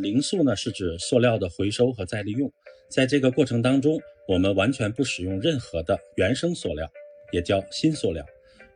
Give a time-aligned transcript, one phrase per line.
[0.00, 2.52] 零塑呢是指塑料的回收和再利用，
[2.88, 6.90] 在这个过程当中，我们完全不使用任何的原生塑料，
[7.32, 8.24] 也叫新塑料。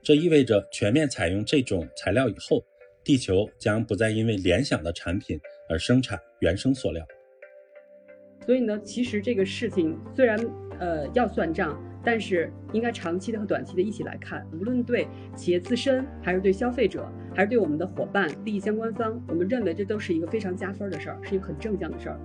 [0.02, 2.62] 这意味着全面采用这种材料以后，
[3.02, 7.06] 地球将不再因为联想的产品而生产原生塑料。
[8.44, 10.38] 所以呢，其实这个事情虽然
[10.78, 14.46] 呃要算账，但是应该长期的和短期的一起来看。
[14.52, 15.06] 无论对
[15.36, 22.20] 企业自身，还是对消费者，还是对我们的伙伴、利益相关方，我们认为这都是一个非常加分的事儿，是一个很正向的事儿。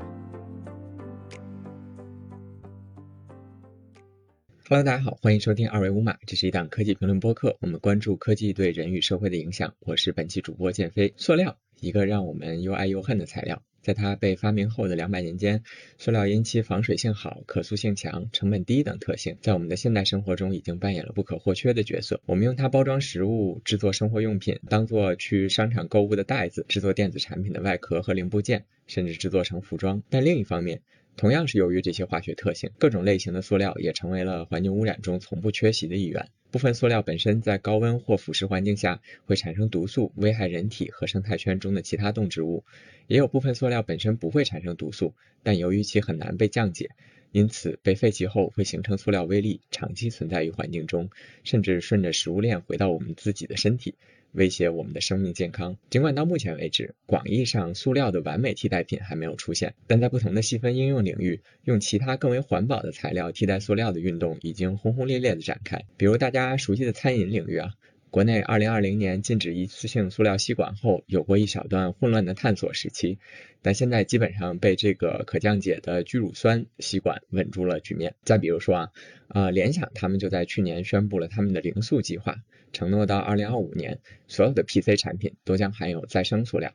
[4.68, 9.74] Hello，大家好，欢迎收听二维五码，这是一档科技评论播客，我们关注科技对人与社会的影响。
[9.80, 11.12] 我是本期主播建飞。
[11.18, 13.64] 塑料，一个让我们又爱又恨的材料。
[13.82, 15.64] 在它被发明后的两百年间，
[15.98, 22.22] 塑料因其防水性好、可塑性强、成本低等特性，在我们的现代生活中已经扮演了不可或缺的角色。
[22.26, 30.04] 我们用它包装食物、制作生活用品，当做去商场购物的袋子，制作电子产品的外壳和零部件，甚至制作成服装。
[30.10, 30.82] 但另一方面，
[31.20, 36.30] 同样是由于这些化学特性，各种类型的塑料也成为了环境污染中从不缺席的一员。
[36.50, 42.64] 部分塑料本身在高温或腐蚀环境下会产生毒素，危害人体和生态圈中的其他动植物；
[43.08, 46.92] 也有部分塑料本身不会产生毒素，但由于其很难被降解，
[47.34, 51.10] 因此被废弃后会形成塑料微粒，长期存在于环境中，
[51.44, 53.96] 甚至顺着食物链回到我们自己的身体。
[54.32, 55.78] 威胁我们的生命健康。
[55.90, 65.84] 尽管到目前为止，广义上塑料的完美替代品还没有出现，但在不同的细分应用领域，用其他更为环保的材料替代塑料的运动已经轰轰烈烈地展开。
[65.98, 67.74] 比如大家熟悉的餐饮领域啊。
[68.12, 73.20] 国内二零二零年禁止一次性塑料吸管后，有过一小段混乱的探索时期，
[73.62, 78.16] 但现在基本上被这个可降解的聚乳酸吸管稳住了局面。
[78.24, 78.92] 再比如说啊，
[79.28, 82.38] 呃，联想他们就在去年宣布了他们的零塑计划，
[82.74, 86.74] 承诺到二零二五年，所有的 PC 产品都将含有再生塑料。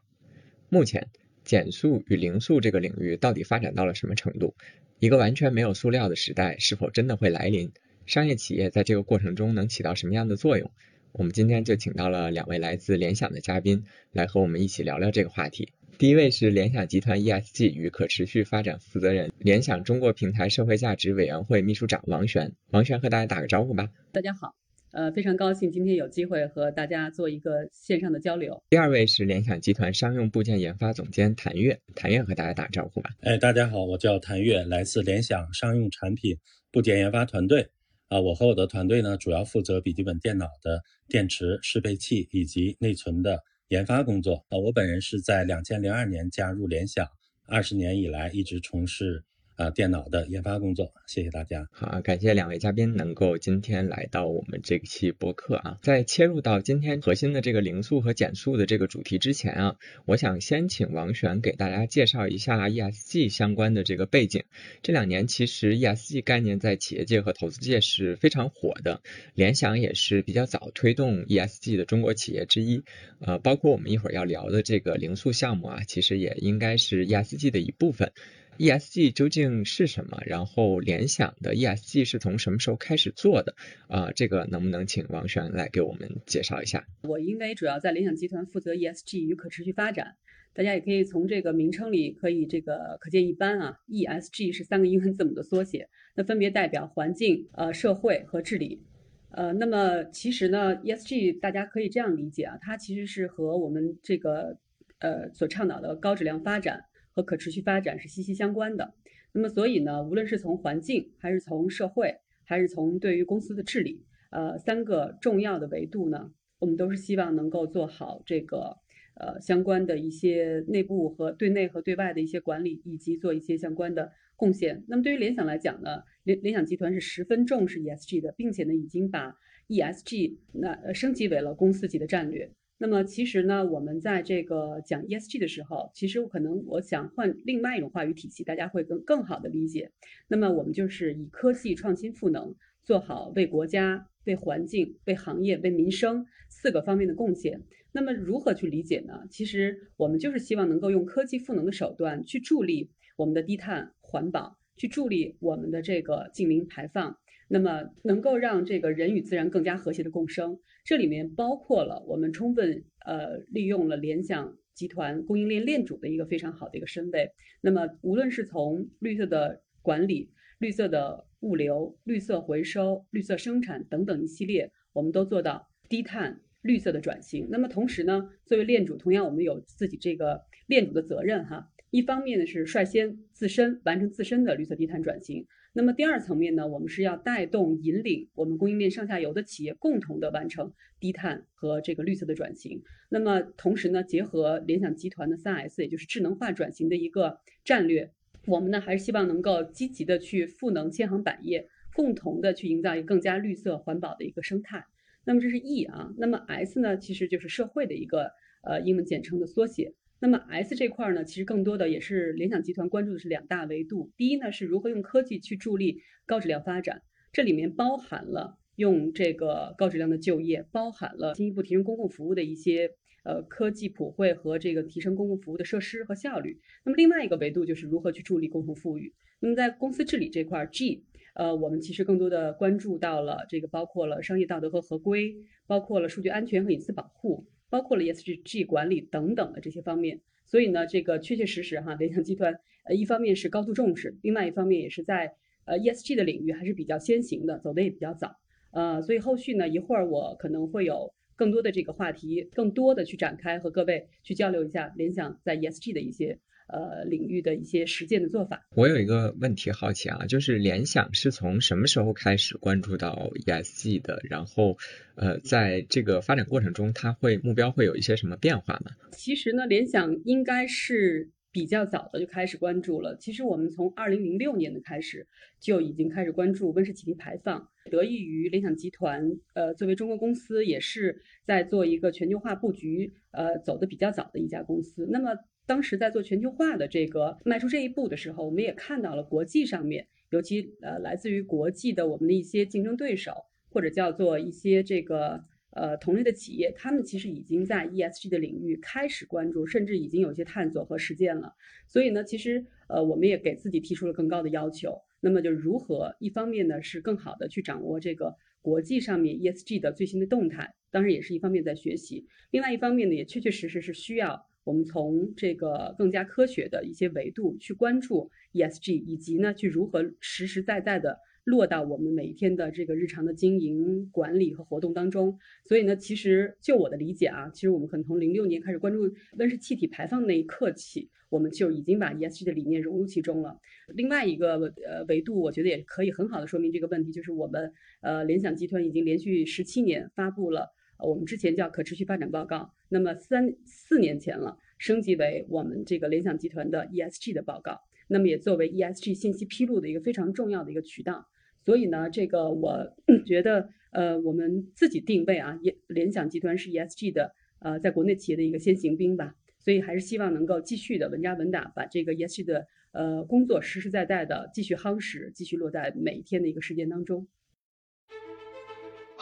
[0.69, 1.09] 目前，
[1.43, 4.55] 减塑与零塑这个领域到底发展到了什么程度？
[5.01, 7.73] 一个完全没有塑料的时代是否真的会来临？
[8.07, 10.71] 商业企业在这个过程中能起到什么样的作用？
[11.17, 15.69] 我们今天就请到了两位来自联想的嘉宾，来和我们一起聊聊这个话题。
[15.97, 22.53] 第一位是联想集团 ESG 与可持续发展负责人、联想中国平台社会价值委员会秘书长王璇。
[22.73, 23.89] 王璇和大家打个招呼吧。
[24.11, 24.57] 大家好，
[24.91, 28.61] 呃，非常高兴今天有机会和大家做一个线上的交流。
[28.69, 33.11] 第二位是联想集团商用部件研发总监谭月，谭月和大家打个招呼吧。
[33.21, 36.37] 哎，大家好，我叫谭月，来自联想商用产品
[36.73, 37.69] 部件研发团队。
[38.09, 44.45] 啊，我和我的团队呢，主要负责笔记本电脑的电池、适配器以及内存的研发工作。
[44.49, 47.09] 啊，我本人是在两千零二年加入联想，
[47.47, 49.25] 二十年以来一直从事。
[49.57, 51.69] 啊，电脑的研发工作，谢谢大家。
[51.71, 55.79] 好，感谢两位嘉宾能够今天来到我们这期播客啊。
[55.81, 59.77] 在切入到今天核心的这个零速和减速的这个主题之前啊，
[60.07, 64.43] 我想先请王璇给大家介绍一下 ESG 相关的这个背景。
[64.83, 69.03] 这两年其实 ESG 概念在企业界和投资界是非常火的，
[69.35, 72.83] 联想也是比较早推动 ESG 的中国企业之一。
[73.21, 78.11] 呃，包括我们一会儿要聊的这个零速项目啊，其实也应该是 ESG 的一部分。
[78.59, 80.23] ESG 究竟是什么？
[80.27, 83.55] 然后联想的 ESG 是从什么时候开始做的？
[83.89, 86.87] 啊，这个能不能请王璇来给我们介绍一下？
[87.03, 90.17] 我因为主要在联想集团负责 ESG 与可持续发展，
[90.55, 93.81] 大家也可以从这个名称里可以这个可见一斑啊。
[93.89, 98.83] ESG 是三个英文字母的缩写，那分别代表环境、呃社会和治理。
[99.31, 104.59] 呃，那么其实呢，ESG 大家可以这样理解啊，它其实是和我们这个
[105.01, 106.85] 呃所倡导的高质量发展。
[107.15, 108.95] 和可持续发展是息息相关的。
[109.33, 118.77] 那么，所以呢，无论是从环境，还是从社会，还是从对于公司的治理，呃，三个重要的维度呢，我们都是希望能够做好这个
[119.15, 124.85] 呃相关的一些内部和对内和对外的一些管理，以及做一些相关的贡献。
[124.87, 129.37] 那么，对于联想来讲呢，联联想集团是十分重视 ESG 的，并且呢，已经把
[129.69, 132.53] ESG 那升级为了公司级的战略。
[132.77, 139.93] 那么其实呢，我们在这个讲 ESG 的时候，其实可能我想换另外一种话语体系，大家会更更好的理解。
[140.29, 147.63] 那么我们就是以科技创新赋能，做好为国家、为环境、为行业、为民生四个方面的贡献。
[147.93, 149.23] 那么如何去理解呢？
[149.31, 157.17] 其实我们就是希望能够用科技赋能的手段去助力我们的低碳环保，去助力我们的这个净零排放。
[157.47, 167.33] 那么能够让这个人与自然更加和谐的共生，这里面包括了我们充分呃利用了联想集团供应链链主的一个非常好的一个身位。
[167.63, 177.49] 那么无论是从绿色的管理、绿色的物流、绿色回收、绿色生产等等一系列，我们都做到低碳绿色的转型。
[177.51, 181.71] 那么同时呢，作为链主，同样我们有自己这个链主的责任哈。
[181.91, 185.47] 一方面呢是率先自身完成自身的绿色低碳转型，
[185.77, 192.81] 那么第二层面呢，我们是要带动引领我们供应链上下游的企业共同的完成低碳和这个绿色的转型。
[193.09, 198.13] 那么同时呢，结合联想集团的三 S，也就是智能化转型的一个战略，
[198.47, 204.87] 我们呢还是希望能够积极的去赋能千行百业，共同的去营造一个更加绿色环保的一个生态。
[205.25, 208.31] 那么这是 E 啊，那么 S 呢，其实就是社会的一个
[208.63, 209.93] 呃英文简称的缩写。
[210.21, 214.11] 那么 S 这块呢，其实更多的也是联想集团关注的是两大维度。
[214.17, 217.03] 第一呢，是如何用科技去助力高质量发展，
[217.33, 222.91] 这里面包含了用这个高质量的就业，包含了进一步提升公共服务的一些
[223.25, 226.59] 呃科技普惠和这个提升公共服务的设施和效率。
[226.85, 229.13] 那么另外一个维度就是如何去助力共同富裕。
[229.41, 231.05] 那么在公司治理这块 G。
[231.35, 235.35] 呃，我们其实更多的关注到了这个，包括了商业道德和合规，
[235.67, 237.45] 包括了数据安全和隐私保护，
[237.75, 240.21] 包括了 ESG 管理等等的这些方面。
[240.47, 242.55] 所以呢，这个确确实实哈，联想集团
[242.85, 245.35] 呃，一方面是高度重视，另外一方面也是在
[245.65, 248.37] 呃 ESG 的领域还是比较先行的，走的也比较早。
[248.71, 256.39] 呃，所以后续呢，一会儿我可能会有更多的这个话题，更多的去展开和各位去交流一下联想在 ESG 的一些。
[256.67, 258.67] 呃，领域的一些实践的做法。
[258.75, 264.21] 我有一个问题好奇啊，就是联想是从什么时候开始关注到 ESG 的？
[264.31, 264.79] 然后，
[265.15, 268.93] 呃，在这个发展过程中，它会目标会有一些什么变化吗？
[269.13, 273.15] 其实呢，联想应该是比较早的就开始关注了。
[273.17, 275.27] 其实我们从二零零六年的开始
[275.61, 285.07] 就已经开始关注温室气体排放，得益于联想集团，呃，作为中国公司，也是在做一个全球化布局，呃，走的比较早的一家公司。
[285.11, 285.37] 那么。
[285.67, 293.33] 当时在做全球化的这个迈出这一步的时候，我们也看到了国际上面，尤其呃来自于国际的我们的一些竞争对手，
[293.71, 301.55] 或者叫做一些这个呃同类的企业，他们其实已经在 ESG 的领域开始关注，甚至已经有一些探索和实践了。
[301.87, 305.01] 所以呢，其实呃我们也给自己提出了更高的要求。
[305.21, 314.47] 那么就如何一方面呢是更好的去掌握这个国际上面 ESG 的最新的动态，当然也是一方面在学习，另外一方面呢也确确实实是需要。
[314.65, 325.39] 我们从这个更加科学的一些维度去关注 ESG，以及呢，去如何实实在在的落到我们每一天的这个日常的经营管理和活动当中。
[325.69, 333.61] 所以呢，其实就我的理解啊，其实我们可能从零六年开始关注温室气体排放那一刻起，我们就已经把 ESG 的理念融入其中了。
[333.95, 340.73] 另外一个呃维度，我觉得也可以很好的说明这个问题，就是我们呃联想集团已经连续十七年发布了。
[340.99, 351.27] 我们之前叫可持续发展报告，那么三四年前了，升级为我们这个联想集团的 ESG 的报告，那么也作为 ESG 信息披露的一个非常重要的一个渠道。
[351.65, 352.95] 所以呢，这个我
[353.27, 359.35] 觉得，呃，我们自己定位啊，联联想集团是 ESG 的，呃，在国内企业的一个先行兵吧。
[359.59, 367.27] 所以还是希望能够继续的稳扎稳打，把这个 ESG 的呃工作实实在在的继续夯实，继续落在每一天的一个实践当中。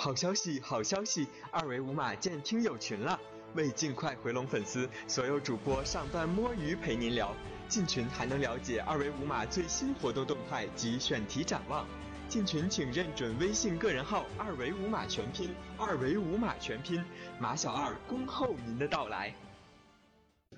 [0.02, 1.28] 好消息，好消息！
[1.52, 3.16] 二维码见听友群了。
[3.54, 7.32] 为尽快回笼粉丝，所有主播上班摸鱼陪您聊。
[7.68, 11.86] 进群还能了解二维码最新活动动态及选题展望。
[12.28, 17.00] 进群请认准微信个人号二维码全拼，二维码全拼，
[17.38, 19.32] 马小二恭候您的到来。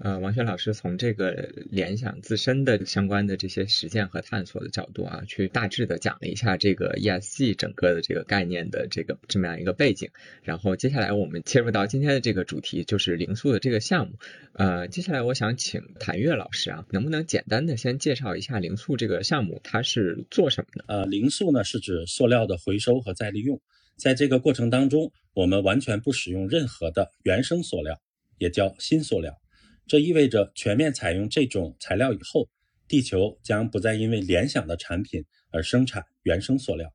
[0.00, 1.30] 呃，王轩老师从这个
[1.70, 10.10] 联想自身的相关的这些实践和探索的角度啊，去大致的讲了一下这个 ESG 整个的这个概念的这个这么样一个背景。
[10.42, 14.14] 然后接下来我们切入到今天的这个主题，就是零塑的这个项目。
[14.52, 20.84] 呃，接下来我想请谭月老师啊，能不能简单的先介绍一下零塑这个项目，它是做什么的？
[20.88, 23.60] 呃，零塑呢是指塑料的回收和再利用，
[23.96, 28.00] 在这个过程当中，我们完全不使用任何的原生塑料，
[28.38, 29.38] 也叫新塑料。
[29.86, 32.48] 这意味着全面采用这种材料以后，
[32.88, 36.92] 地球将不再因为联想的产品而生产原生塑料。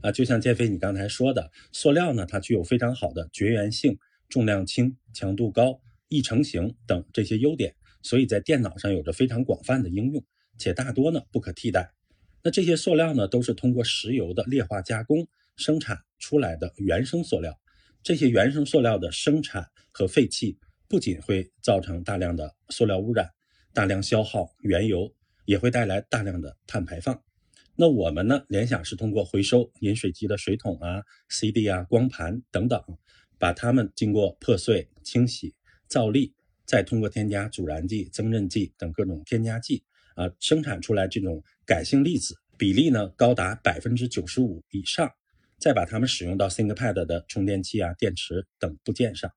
[0.00, 10.24] 啊，就像建飞你刚才说的，塑料呢，它具有非常好的绝缘性、重量轻、强度高、易成型等这些优点，所以在电脑上有着非常广泛的应用，
[10.56, 11.90] 且大多呢不可替代。
[12.44, 15.26] 那这些塑料呢，都是通过石油的裂化加工
[15.56, 17.58] 生产出来的原生塑料。
[18.04, 20.56] 这些原生塑料的生产和废弃。
[20.88, 23.30] 不仅会造成大量的塑料污染，
[23.74, 25.14] 大量消耗原油，
[25.44, 27.22] 也会带来大量的碳排放。
[27.76, 28.42] 那我们呢？
[28.48, 32.82] 联想是通过回收饮水机的水桶啊、CD 啊、光盘等等，
[33.38, 35.54] 把它们经过破碎、清洗、
[35.86, 39.84] 造粒，再通过添加阻燃剂、增韧剂等各种添加剂
[40.16, 45.12] 啊，生产出来这种改性粒子，比例呢高达百分之九十五以上，
[45.58, 49.30] 再把它们使用到 ThinkPad 的充电器啊、电池等部件上。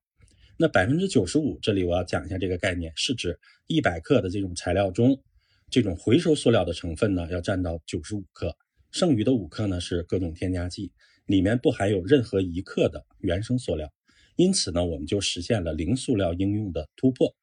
[0.62, 5.20] 那百分之九十五，这里我要讲一下这个概念，是指一百克的这种材料中，
[5.68, 8.56] 这种回收塑料的成分呢要占到九十五克，
[8.92, 10.92] 剩余的五克呢是各种添加剂，
[11.26, 13.92] 里面不含有任何一克的原生塑料。
[14.36, 17.34] 因此呢，我们就实现了零塑料应用的突破。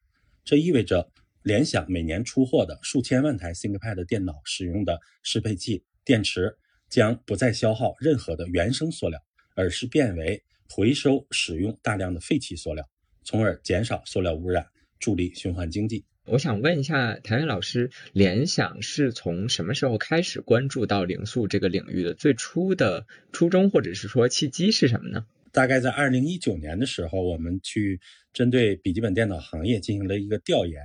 [0.42, 1.12] 这意味着
[1.42, 6.56] 联想每年出货的数千万台 ThinkPad 电脑使用的适配器、电池
[6.88, 9.20] 将不再消耗任何的原生塑料，
[9.54, 12.88] 而是变为回收使用大量的废弃塑料，
[13.22, 14.66] 从而减少塑料污染，
[14.98, 16.04] 助力循环经济。
[16.26, 22.14] 我想问一下谭云老师，联想是从什么时候开始关注到零塑这个领域的？
[22.14, 25.26] 最初的初衷或者是说契机是什么呢？
[25.50, 28.00] 大概在二零一九年的时候，我们去
[28.32, 30.80] 针对笔记本电脑行业进行了一个调研，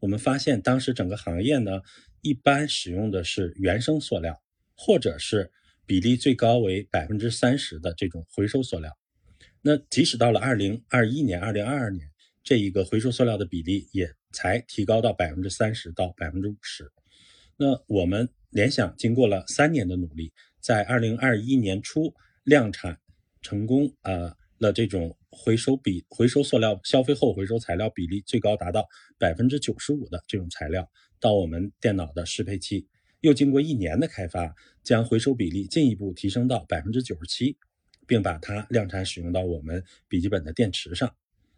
[0.00, 1.82] 我们发现当时整个行业呢，
[2.22, 4.42] 一般使用的是原生塑料，
[4.74, 5.52] 或者是
[5.86, 8.96] 比例最高为百分之三十的这种回收塑料。
[9.62, 12.08] 那即使到了二零二一年、二零二二年，
[12.42, 16.90] 这一个回收塑料的比例也才提高到百分之三十到百分之五十。
[17.56, 22.98] 那我们联想经过了三年的努力，在二零二一年初量产
[23.42, 28.86] 成功，呃了这种回收比回收塑料消费后回收材料比例最高达到
[29.18, 30.88] 百分之九十五的这种材料
[31.20, 32.88] 到我们电脑的适配器，
[33.20, 37.56] 又经过一年的开发，将回收比例进一步提升到百分之九十七，
[38.08, 41.14] 并把它量产使用到我们笔记本的电池上。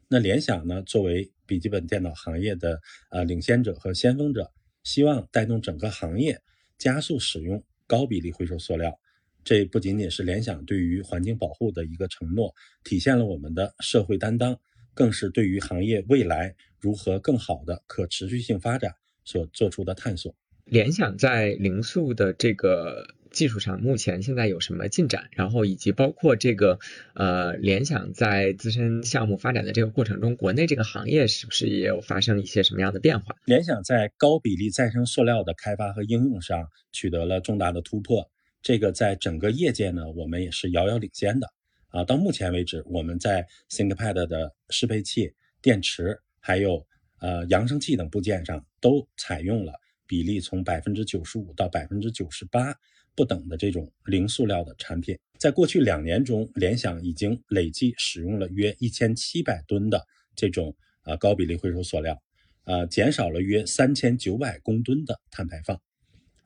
[0.09, 2.81] 那联想呢，作为笔记本电脑行业的
[3.11, 4.53] 呃领先者和先锋者，
[4.83, 6.43] 希望带动整个行业
[6.77, 8.99] 加速使用高比例回收塑料。
[9.45, 12.53] 这不仅仅是联想对于环境保护的一个承诺，
[12.83, 14.59] 体现了我们的社会担当，
[14.93, 18.93] 更是对于行业未来如何更好的可持续性发展
[19.25, 20.35] 所做出的探索。
[20.65, 23.15] 联想在零塑的这个。
[23.31, 25.29] 技术上目前现在有什么进展？
[25.33, 26.79] 然后以及包括这个
[27.15, 33.37] 呃联想在自身项目发展的这个过程中，国内这个行业是不是也有发生一些什么样的变化？
[33.45, 38.29] 联想在高比例再生塑料的开发和应用上取得了重大的突破，
[38.63, 41.47] 这个在整个业界呢，我们也是遥遥领先的
[41.89, 42.05] 啊。
[42.05, 45.33] 到目前为止，我们在 ThinkPad 的适配器、
[45.63, 46.85] 电池还有
[47.21, 49.73] 呃扬声器等部件上都采用了
[50.07, 52.75] 比例从百分之九十五到百分之九十八。
[53.15, 62.23] 不等的这种零塑料的产品，在过去两年中，联想已经累计使用了约一千七百吨的这种啊高比例回收塑料，
[62.65, 65.81] 呃，减少了约三千九百公吨的碳排放。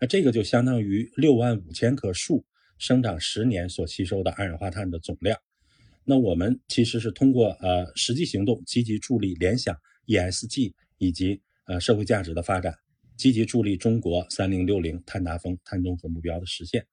[0.00, 2.44] 那这个就相当于六万五千棵树
[2.78, 5.38] 生长十年所吸收的二氧化碳的总量。
[6.04, 9.74] 那我们其实是通过呃实际行动，积极助力联想
[10.06, 12.74] ESG 以及呃社会价值的发展。
[13.16, 16.86] 积极助力中国“三零六零”碳达峰、碳中和目标的实现。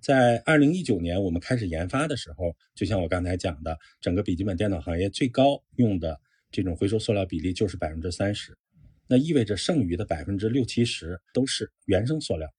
[0.00, 8.58] 在二零一九年，我们开始研发的时候，就像我刚才讲的，整个笔记本电脑行业最高用的这种回收塑料比例就是百分之三十，
[9.06, 12.52] 那意味着剩余的百分之六七十都是原生塑料。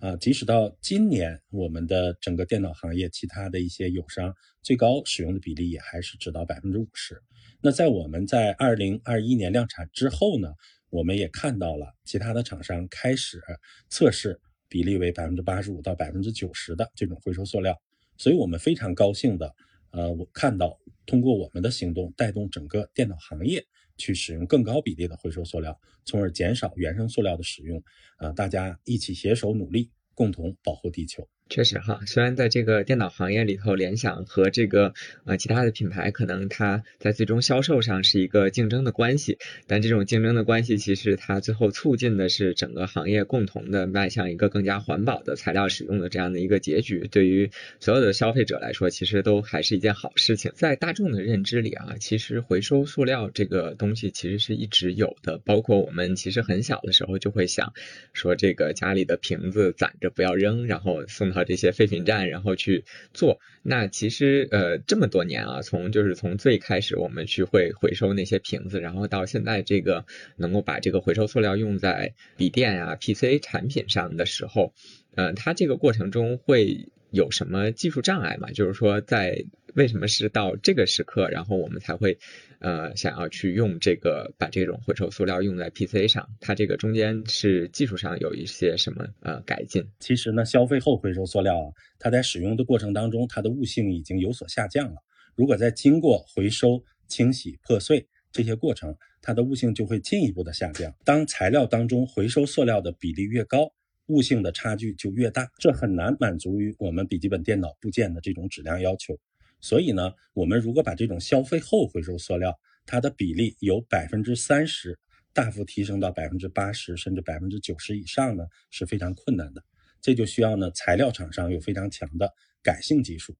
[0.00, 7.22] 啊，即使到今年，我们的整个电脑行业其他的一些友商最高使用的比例也还是只到百分之五十。
[7.60, 10.54] 那在我们在二零二一年量产之后呢？
[10.90, 13.40] 我们也看到了其他的厂商开始
[13.88, 17.80] 测试比例为百分之八十五到百分之九十的这种回收塑料，
[18.18, 19.54] 所以我们非常高兴的，
[19.90, 23.64] 呃，我看到通过我们的行动带动整个电脑行业
[23.96, 27.82] 去使用更高比例的回收塑料，从而减少原生塑料的使用，
[28.18, 31.28] 呃，大家一起携手努力，共同保护地球。
[31.50, 47.08] 确实哈，虽然在这个电脑行业里头，联想和这个呃其他的品牌可能它在最终销售上是一个竞争的关系，但这种竞争的关系其实它最后促进的是整个行业共同的迈向一个更加环保的材料使用的这样的一个结局。
[47.10, 50.52] 对于所有的消费者来说，其实都还是一件好事情。
[50.54, 57.72] 在大众的认知里啊，其实回收塑料这个东西其实是一直有的，包括我们其实很小的时候就会想
[58.12, 61.39] 说这个家里的瓶子攒着不要扔，然后送到。
[61.44, 63.38] 这些废品站，然后去做。
[63.62, 70.06] 那其实呃这么多年啊，从就是从最开始我们去会回收那些瓶子，然后到现在这个
[70.36, 74.72] 能够把这个回收塑料用在笔电啊、PC 产品上的时候，
[75.14, 78.50] 嗯，它这个过程中会有什么技术障碍吗？
[78.52, 82.18] 就是说在为什么是到这个时刻，然后我们才会？
[82.62, 89.82] 呃，想要去用这个把这种回收塑料用在 PC 上，它这个中间是技术上有一些什么呃改进？
[89.98, 94.96] 其实呢，消费后回收塑料啊，它在使用的过程当中，它的悟性已经有所下降了。
[95.34, 100.94] 如果在经过回收、清洗、破碎这些过程，它的悟性就会进一步的下降。
[101.02, 103.72] 当材料当中回收塑料的比例越高，
[104.10, 109.16] 物性的差距就越大，这很难满足于我们笔记本电脑部件的这种质量要求。
[109.60, 114.98] 所以呢，我们如果把这种消费后回收塑料，它的比例由百分之三十
[115.32, 119.62] 大幅提升到百分之八十甚至百分之九十以上呢，是非常困难的。
[120.00, 123.36] 这就需要呢材料厂商有非常强的改性技术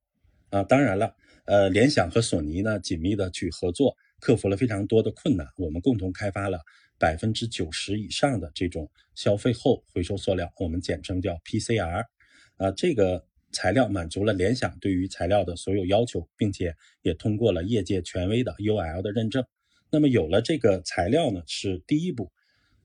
[0.50, 0.62] 啊。
[0.62, 6.60] 当然了，呃，联想和索尼呢紧密的去合作，克服了非常多的困难，我们共同开发了
[7.00, 12.04] 百分之九十以上的这种消费后回收塑料，我们简称叫 PCR。
[12.58, 19.42] 啊，这个材料满足了联想对于材料的所有要求，并且也通过了业界权威的 UL 的认证。
[19.90, 22.30] 那么有了这个材料呢，是第一步。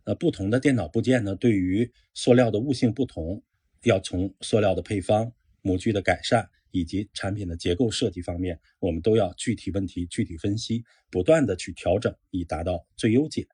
[0.05, 3.43] 呃，不同的电脑部件呢，对于塑料的物性不同，
[3.83, 13.45] 要从塑料的配方、模具的改善以及产品的结构设计方面，我们都要具体问题具体分析，不断的去调整，以达到最优解。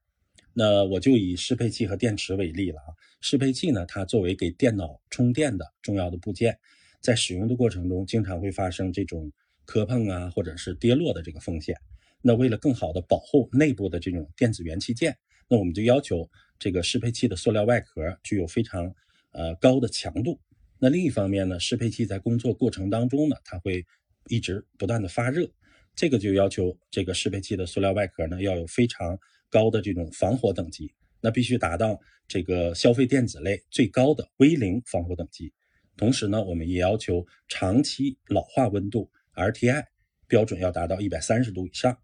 [0.53, 2.89] 那我就以适配器和电池为例了啊。
[3.21, 6.57] 适配器呢，它作为给电脑充电的重要的部件，
[6.99, 9.31] 在使用的过程中，经常会发生这种
[9.65, 11.75] 磕碰啊，或者是跌落的这个风险。
[12.21, 15.17] 那为了更好的保护内部的这种电子元器件，
[15.47, 16.29] 那我们就要求
[16.59, 18.93] 这个适配器的塑料外壳具有非常
[19.31, 20.39] 呃高的强度。
[20.79, 23.85] 那另一方面呢，适配器在工作过程当中呢，它会
[24.27, 25.49] 一直不断的发热，
[25.95, 29.17] 这个就要求这个适配器的塑料外壳呢要有非常
[29.51, 35.53] 高的这种防火等级，那必须达到这个消费电子类最高的 V 零防火等级。
[35.97, 39.85] 同时呢，我们也要求长期老化温度 RTI
[40.27, 41.95] 标准要达到一百三十度以上。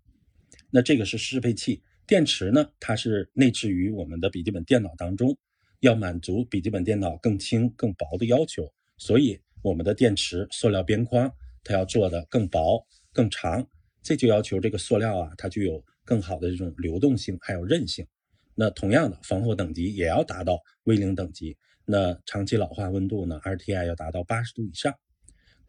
[0.70, 2.70] 那这个是适配器，电池呢？
[2.80, 5.36] 它是内置于我们的笔记本电脑当中，
[5.80, 13.68] 要满足笔记本电脑更轻更薄的要求，所以我们的电池塑料边框它要做的更薄更长，
[14.04, 18.08] 这就要求这个塑料啊，它具有更好的这种流动性还有韧性。
[18.56, 24.96] 那同样的防火等级也要达到 V 零等级，那长期老化温度呢？RTI 要达到八十度以上。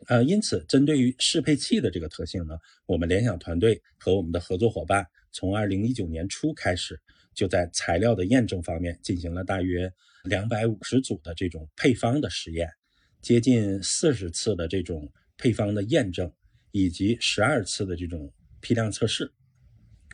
[0.07, 6.99] 呃，因此，针对于适配器的这个特性呢，我们联想团队和我们的合作伙伴，从二零一九年初开始，
[7.35, 12.71] 就在材料的验证方面进行了大约两百五十组的这种配方的实验，
[13.21, 16.33] 接近四十次的这种配方的验证，
[16.71, 19.33] 以及十二次的这种批量测试，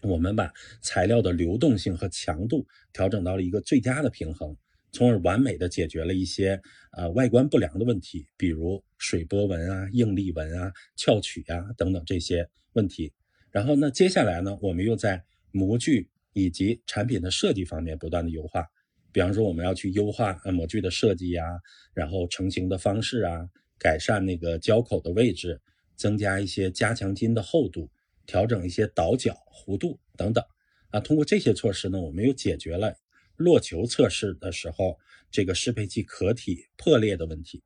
[0.06, 4.56] 我们把材料的流动性和强度调整到了一个最佳的平衡。
[4.92, 6.62] 从而完美的解决了一些
[6.92, 13.12] 呃外观不良的问题，比如水波纹啊、应力纹啊、翘曲啊等等这些问题。
[13.50, 18.64] 然后呢，接下来呢，我们又在模具以及产品的设计方面不断的优化。
[19.10, 21.44] 比方说，我们要去优化模具的设计呀，
[21.92, 25.60] 然后成型的方式啊，改善那个胶口的位置，
[25.96, 27.90] 增加一些加强筋的厚度，
[28.26, 30.44] 调整一些倒角弧度等等。
[30.90, 32.94] 啊，通过这些措施呢，我们又解决了。
[33.36, 34.96] 落球测试的时候，
[35.28, 37.64] 这个适配器壳体破裂的问题，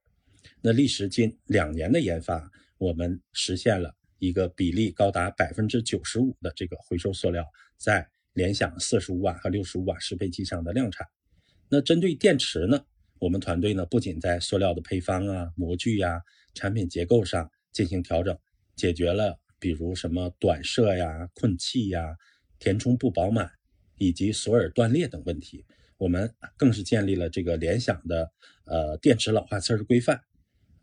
[0.63, 7.45] 那历时近两年的研发，我们实现了一个比例高达百分之九十五的这个回收塑料
[7.77, 11.07] 在联想四十五瓦和六十五瓦适配器上的量产。
[11.69, 12.87] 那针对电池呢，
[13.19, 16.23] 我们团队呢不仅在塑料的配方啊、模具呀、
[16.55, 18.39] 产品结构上进行调整，
[18.75, 22.17] 解决了比如什么短射呀、困气呀、
[22.59, 23.51] 填充不饱满。
[24.01, 25.65] 以及锁耳断裂等问题，
[25.97, 28.31] 我们更是建立了这个联想的
[28.65, 30.23] 呃电池老化测试规范，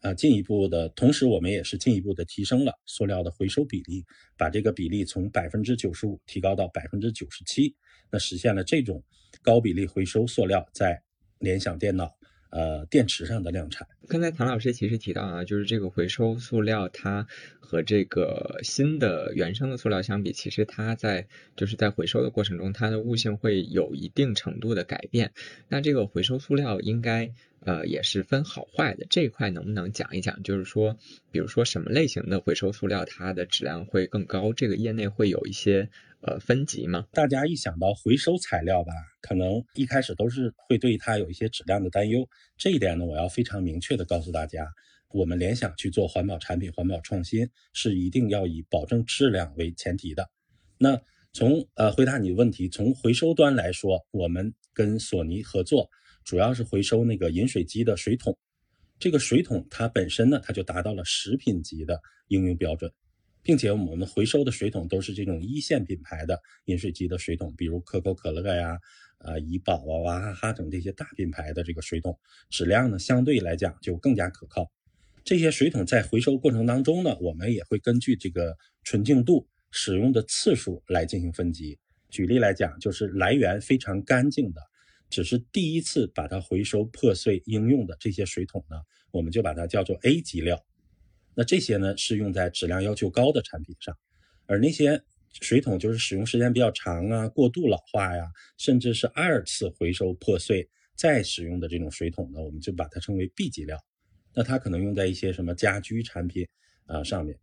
[0.02, 4.04] 啊，进一步的同时，我们也是进一步的提升了塑料的回收比例，
[4.36, 7.74] 把这个比例从百分之九十五提高到百分之九十七，
[8.12, 9.02] 那实现了这种
[9.42, 11.02] 高比例回收塑料在
[11.40, 12.18] 联想电脑。
[12.56, 13.86] 呃，电池上的量产。
[14.08, 17.28] 刚才唐老师其实提到啊，就是这个回收塑料，它
[17.60, 25.34] 和这个新的原生的塑料相比，其实它在就是在回收的过程中，它的物性会有一定程度的改变。
[25.68, 27.34] 那这个回收塑料应该
[27.66, 30.42] 呃也是分好坏的，这一块能不能讲一讲？
[30.44, 30.98] 就是说，
[31.32, 34.54] 比如说什么类型的回收塑料，它的质量会更高？
[34.54, 35.90] 这个业内会有一些。
[36.22, 37.06] 呃，分级吗？
[37.12, 42.28] 大家一想到回收材料吧，可能一开始都是会对它有一些质量的担忧。
[42.58, 44.68] 这一点呢，我要非常明确的告诉大家，
[45.10, 50.28] 我们联想去做环保产品、环保创新，是一定要以保证质量为前提的。
[50.80, 51.00] 那
[51.32, 55.92] 从呃回答你的问题，从回收端来说，我们跟索尼合作，
[56.26, 58.38] 主要是回收那个饮水机的水桶。
[59.00, 62.92] 这个水桶它本身呢，它就达到了食品级的应用标准。
[63.44, 68.80] 并且我们回收的水桶都是这种一线品牌的饮水机的水桶，比如可口可乐呀、
[69.20, 72.18] 啊怡宝啊、娃哈哈等这些大品牌的这个水桶，
[72.50, 74.72] 质量呢相对来讲就更加可靠。
[75.24, 81.78] 这些水桶在回收过程当中呢，我们也会根据这个纯净度、使用的次数来进行分级。
[82.10, 84.62] 举例来讲，就是来源非常干净的，
[85.10, 88.78] 只是第一次把它回收破碎应用的这些水桶呢，
[89.12, 90.66] 我们就把它叫做 A 级料。
[91.34, 93.98] 那这些呢是用在质量要求高的产品上，
[94.46, 95.02] 而那些
[95.42, 98.24] 水桶就是使用时间比较长啊，过度老化呀，
[98.58, 103.78] 甚至是二次回收破碎再使用的这种水桶呢，我们就把它称为 B 级料。
[104.34, 106.48] 那它可能用在一些什么家居产品
[106.86, 107.38] 啊上面。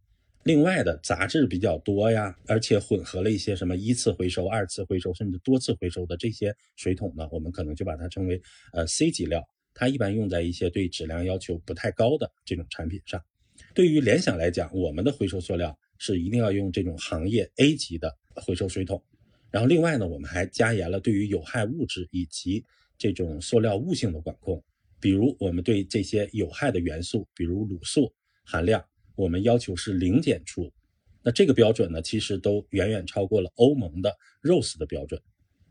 [0.45, 8.41] 另外的杂质比较多呀，而且混合了一些什么一次回收、二次回收甚至多次回收的这些水桶呢，我们可能就把它称为
[8.73, 9.47] 呃 C 级料。
[9.75, 13.23] 它一般用在一些对质量要求不太高的这种产品上。
[13.73, 19.03] 对于联想来讲，我们的回收塑料是一定要用这种行业 A 级的回收水桶。
[19.51, 22.65] 然后另外呢，我们还加严了对于有害物质以及
[22.99, 24.63] 这种塑料物性的管控。
[25.01, 28.13] 比如我们对这些有害的元素，比如卤素
[28.45, 30.73] 含量，我们要求是零检出。
[31.23, 35.21] 那这个标准呢，其实都远远超过了欧盟的 ROSE 的标准。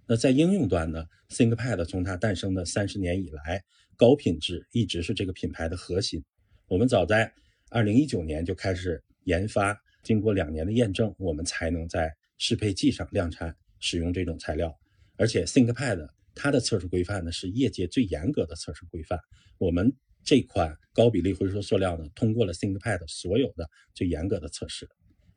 [0.08, 3.64] 那在应用端呢，ThinkPad 从它诞生的三十年以来，
[3.96, 6.24] 高品质一直是这个品牌的核心。
[6.68, 7.34] 我们早在
[7.70, 14.74] 二零一九年就开始研发，经过两年的验证，我们才能在适配剂上量产使用这种材料。
[15.18, 19.20] 而且 ThinkPad 它的测试规范呢是业界最严格的测试规范。
[19.58, 24.88] 我们这款高比例回收塑料呢，通过了 ThinkPad 所有的最严格的测试。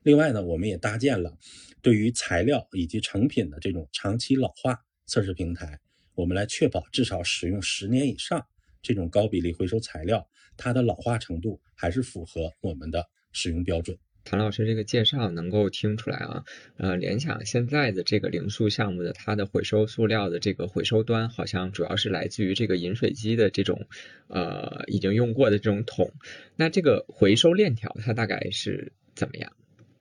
[0.02, 1.36] 另外呢，我们也搭建了
[1.80, 5.80] 对于材料以及成品的这种长期老化测试平台，
[6.14, 8.46] 我们来确保至少使用十年以上
[8.82, 10.28] 这种高比例回收材料。
[10.56, 13.98] 它的老化程度还是符合我们的使用标准。
[14.24, 16.44] 谭老师这个介绍能够听出来啊，
[16.78, 23.86] 呃，联想现在的这个零塑项目的它的回收塑料的这个回收端，好像主要是来自于这个饮水机的这种
[24.28, 26.10] 呃已经用过的这种桶。
[26.56, 29.52] 那这个回收链条它大概是怎么样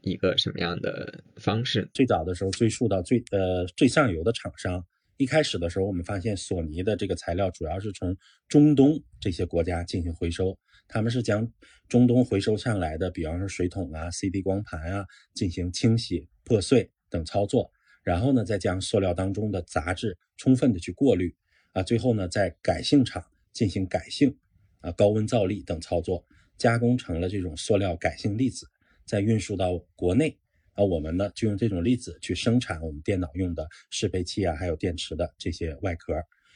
[0.01, 1.89] 一个什么样的方式？
[1.93, 4.85] 最早的时候追溯到最呃最上游的厂商。
[5.17, 10.57] 一开始的时候，我们发现索尼的这个材料主要是从中东这些国家进行回收，
[10.93, 11.51] 他们是将
[11.89, 17.71] 中东回收上来的，比方说水桶啊、CD 光盘啊进行清洗、破碎等操作，
[18.03, 21.35] 然后呢，再将塑料当中的杂质充分的去过滤，
[21.71, 24.37] 啊，最后呢，在改性厂进行改性，
[24.81, 26.23] 啊，高温造粒等操作，
[26.59, 28.69] 加工成了这种塑料改性粒子，
[29.03, 30.37] 再运输到国内。
[30.73, 36.13] 啊，我们呢就用这种粒子去生产我们电脑用的适配器啊，还有电池的这些外壳。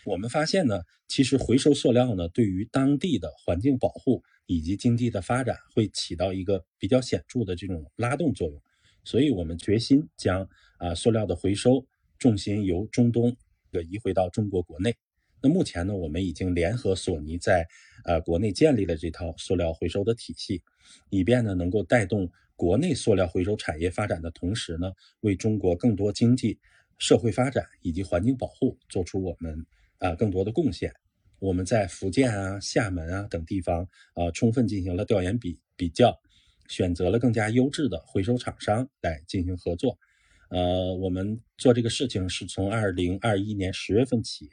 [0.08, 8.62] 我们发现呢，其实回收塑料呢，对于当地的环境保护以及经济的发展会起到一个比较显著的这种拉动作用。
[9.04, 11.86] 所以，我们决心将啊塑料的回收
[12.18, 13.36] 重心由中东
[13.74, 14.96] 的移回到中国国内。
[15.42, 17.68] 那目前呢，我们已经联合索尼在
[18.06, 20.64] 呃国内建立了这套塑料回收的体系，
[21.10, 22.32] 以便呢能够带动。
[22.56, 26.58] 国内塑料回收产业发展的同时呢，为中国更多经济
[26.98, 29.64] 社会发展以及环境保护做出我们
[30.00, 30.94] 啊更多的贡献。
[31.40, 36.20] 我们在福建啊、厦门啊等地方啊，充分进行了调研比比较，
[36.68, 39.98] 选择了更加优质的回收厂商来进行合作。
[40.50, 44.50] 呃，我们做这个事情是从二零二一年十月份起。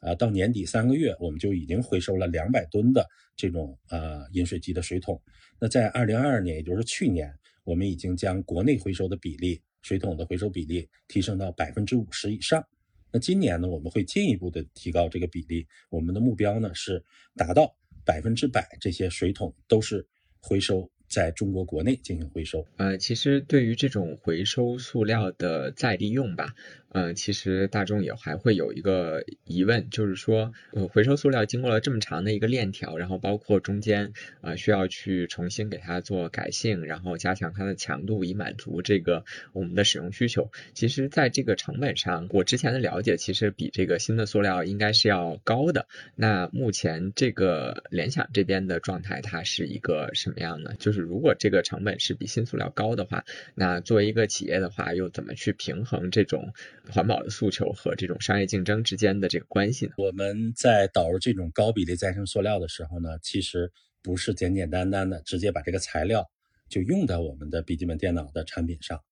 [0.00, 5.20] 啊，到年底三个月，我们就已经回收了两百吨的这种啊饮水机的水桶。
[5.60, 12.64] 那在二零二二年，也就是去年，我们已经将国内回收的比例，水桶的回收比例提升到百分之五十以上。
[13.12, 15.66] 那今年呢，我们会进一步的提高这个比例。
[15.90, 17.04] 我们的目标呢是
[17.36, 20.06] 达到百分之百，这些水桶都是
[20.40, 20.90] 回收。
[21.08, 26.54] 在中国国内进行回收，呃，其实对于这种回收塑料的再利用吧，
[26.90, 40.50] 呃，其实大众也还会有一个疑问，就是说，呃，回收塑料经过了这么长的一个链条，然后包括中间，呃，需要去重新给它做改性，然后加强它的强度，以满足这个我们的使用需求。
[40.74, 45.88] 其实，在这个成本上，我之前的了解其实比这个新的塑料应该是要高的。
[46.14, 50.74] 那目前这个联想这边的状态，它是一个什么样呢？
[50.78, 51.08] 就是。
[51.08, 53.24] 如果这个成本是比新塑料高的话，
[53.54, 56.52] 那作为一个企业的话，又怎么去平衡这种
[56.92, 59.92] 环保的诉求和这种商业竞争之间的这个关系呢？
[59.98, 63.70] 我们在导入这种高比例再生塑料的时候呢，其实
[64.02, 66.28] 不是简简单单的直接把这个材料
[66.68, 69.02] 就用在我们的笔记本电脑的产品上，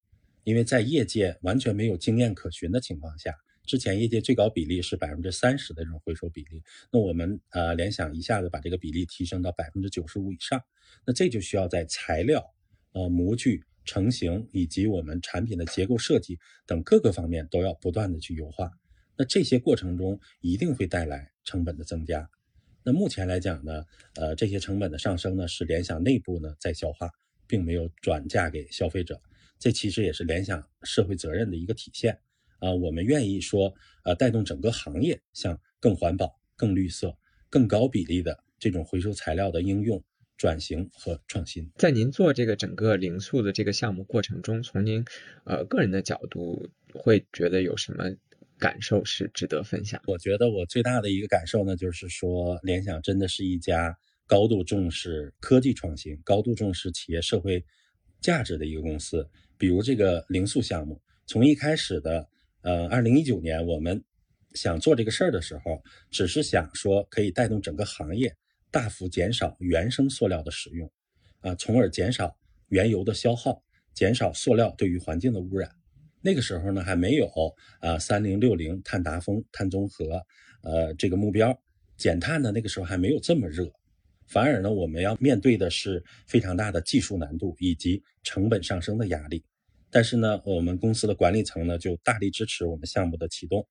[0.44, 3.34] 因为在业界完全没有经验可循的情况下。
[3.66, 6.62] 之前业界最高比例是百分之三十的这种回收比例，
[6.92, 10.62] 那我们呃联想一下子把这个比例提升到百分之九十五以上，
[11.04, 12.54] 那这就需要在材料、
[12.92, 18.70] 呃模具、成型以及我们产品的结构设计等各个方面都要不断的去优化，
[19.16, 22.28] 那这些过程中一定会带来成本的增加。
[22.82, 27.10] 那目前来讲呢，呃这些成本的上升呢是联想内部呢在消化，
[27.46, 29.20] 并没有转嫁给消费者，
[29.58, 32.18] 这其实也是联想社会责任的一个体现。
[32.58, 37.16] 啊，我们愿意说，呃，带动整个行业向更环保、更绿色、
[37.50, 40.02] 更高比例的这种回收材料的应用
[40.36, 41.70] 转型和创新。
[41.76, 45.04] 在您做这个整个零塑的这个项目过程中，从您
[45.44, 48.04] 呃个人的角度，会觉得有什么
[48.58, 50.00] 感受是值得分享？
[50.06, 53.96] 我觉得我最大的一个感受呢，就是说联想真的是一家
[54.26, 57.64] 高度重视科技创新、高度重视企业社会
[58.20, 59.28] 价值的一个公司。
[59.58, 62.28] 比如这个零塑项目，从一开始的
[62.62, 64.04] 呃，二零一九年我们。
[64.54, 68.34] 想做这个事儿的时候，只是想说可以带动整个行业
[68.70, 70.90] 大幅减少原生塑料的使用，
[71.40, 72.36] 啊，从而减少
[72.68, 73.62] 原油的消耗，
[73.94, 75.70] 减少塑料对于环境的污染。
[76.20, 77.30] 那个时候呢，还没有
[77.80, 80.20] 啊三零六零碳达峰、碳中和，
[80.62, 81.56] 呃，这个目标，
[81.96, 83.70] 减碳呢，那个时候还没有这么热。
[84.26, 89.44] 反而呢，我们要面对的是非常大的技术难度以及成本上升的压力。
[89.88, 93.64] 但是呢，我们公司的管理层呢，就大力支持我们项目的启动。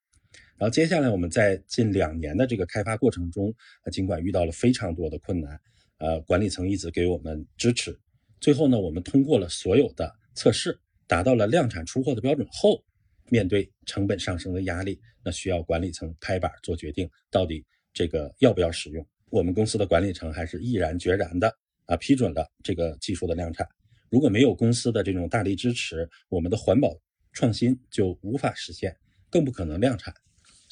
[0.58, 5.60] 然后接下来我们在近两年的这个开发过程中，啊，尽管遇到了非常多的困难，
[5.98, 7.98] 呃，管理层一直给我们支持。
[8.39, 12.84] 最后呢，我们通过了所有的测试，达到了量产出货的标准后，
[13.30, 19.06] 面对成本上升的压力，那需要管理层拍板做决定，到底这个要不要使用？
[19.30, 21.54] 我们公司的管理层还是毅然决然的
[21.86, 23.68] 啊，批准了这个技术的量产。
[24.10, 26.98] 如果没有公司的这种大力支持，我们的环保
[27.34, 28.96] 创新就无法实现，
[29.30, 30.13] 更不可能量产。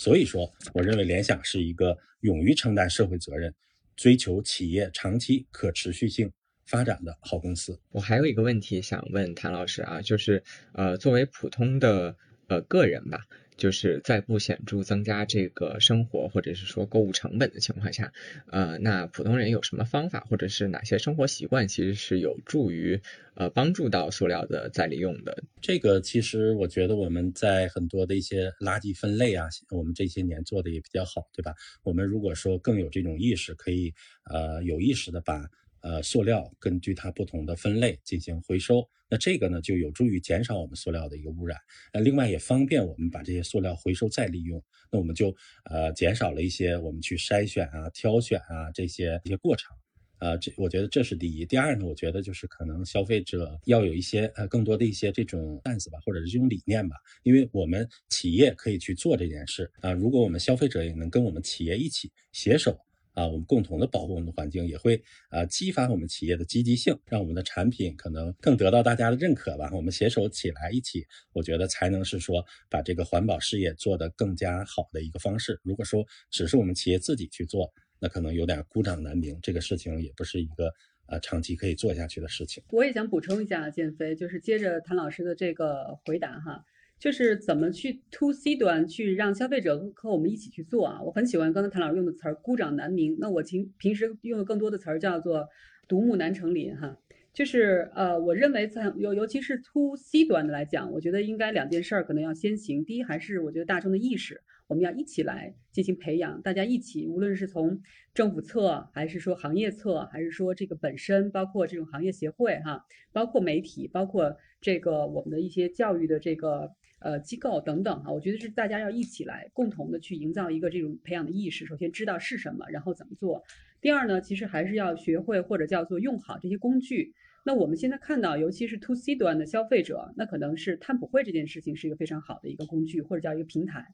[0.03, 3.53] 所以说，我认为联想是一个勇于承担社会责任、
[3.95, 6.29] 追求企业长期可持续性
[6.65, 7.79] 发展的好公司。
[7.89, 12.13] 我还有一个问题想问谭老师啊，就是呃，作为普通的
[12.47, 13.25] 呃个人吧。
[13.55, 18.11] 就是在不显著增加这个生活或者是说购物成本的情况下，
[18.47, 22.99] 呃，那普通人有什么方法或者是哪些生活习惯其实是有助于
[23.35, 25.43] 呃帮助到塑料的再利用的？
[25.61, 31.53] 这个其实我觉得我们在很多的一些垃圾分类啊，我们这些年做的也比较好，对吧？
[31.83, 33.93] 我们如果说更有这种意识，可以
[34.25, 35.47] 呃有意识的把。
[35.83, 41.59] 呃，塑料根据它不同的分类进行回收，那这个呢就有助于减少我们塑料的一个污染。
[41.93, 49.75] 那另外也方便我们把这些塑料回收再利用，那我们就呃减少了一些我们去筛选啊、挑选啊这些一些过程。
[50.19, 51.45] 呃，这我觉得这是第一。
[51.45, 59.91] 第二呢，我觉得就是可能消费者要有一些呃更多的一些这种 sense 吧，或者是这种理念吧，因为我们企业可以去做这件事啊。
[59.91, 62.79] 如果我们消费者也能跟我们企业一起携手。
[63.13, 69.69] 啊，我们共同的保护我们的环境，也会啊激发我们企业的积极性，让我们的产品可能更得到大家的认可吧。
[69.71, 75.59] 我们携手起来，一起，我觉得才能是说把这个环保事业做得更加好的一个方式。
[75.63, 80.73] 如果说只是我们企业自己去做，那可能有点孤掌难鸣，这个事情也不是一个
[81.05, 82.63] 呃长期可以做下去的事情。
[82.71, 86.65] 我也想补充一下，建飞，就是接着谭老师的这个回答哈。
[87.03, 91.01] 就是怎么去 to C 端去让消费者和我们一起去做啊？
[91.03, 95.49] 我很喜欢刚才谭老师用的词儿“孤掌难鸣”，那我平平时用的更多的词儿叫做
[95.89, 96.97] “独木难成林”哈。
[97.33, 102.85] 就是呃，我认为在尤尤其是 to C 端的来讲，我觉得应该两件事儿可能要先行。
[102.85, 107.81] 第一，还是我觉得大众的意识，我们要一起来进行培养，大家一起，无论是从
[108.13, 116.71] 政府侧，还是说行业侧，还是说这个本身，包括这种行业协会哈，包括媒体，包括这个我们的一些教育的这个。
[117.03, 121.65] 呃，机构等等哈，我觉得是大家要一起来共同的去营造一个这种培养的意识。
[121.65, 123.43] 首先知道是什么，然后怎么做。
[123.81, 127.13] 第二呢，其实还是要学会或者叫做用好这些工具。
[127.45, 133.85] 那我们现在看到，尤其是 to C 端的消费者，那可能是碳普惠这件事情是一个非常好的一个工具，或者叫一个平台。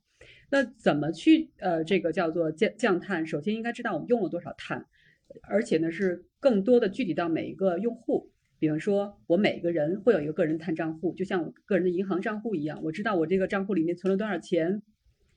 [0.52, 3.26] 那怎么去呃这个叫做降降碳？
[3.26, 4.86] 首先应该知道我们用了多少碳，
[5.42, 8.30] 而且呢是更多的具体到每一个用户。
[8.60, 14.82] 比方说，我每个人会有一个个人碳账户，就像我个人的银行账户一样，我知道我这个账户里面存了多少钱，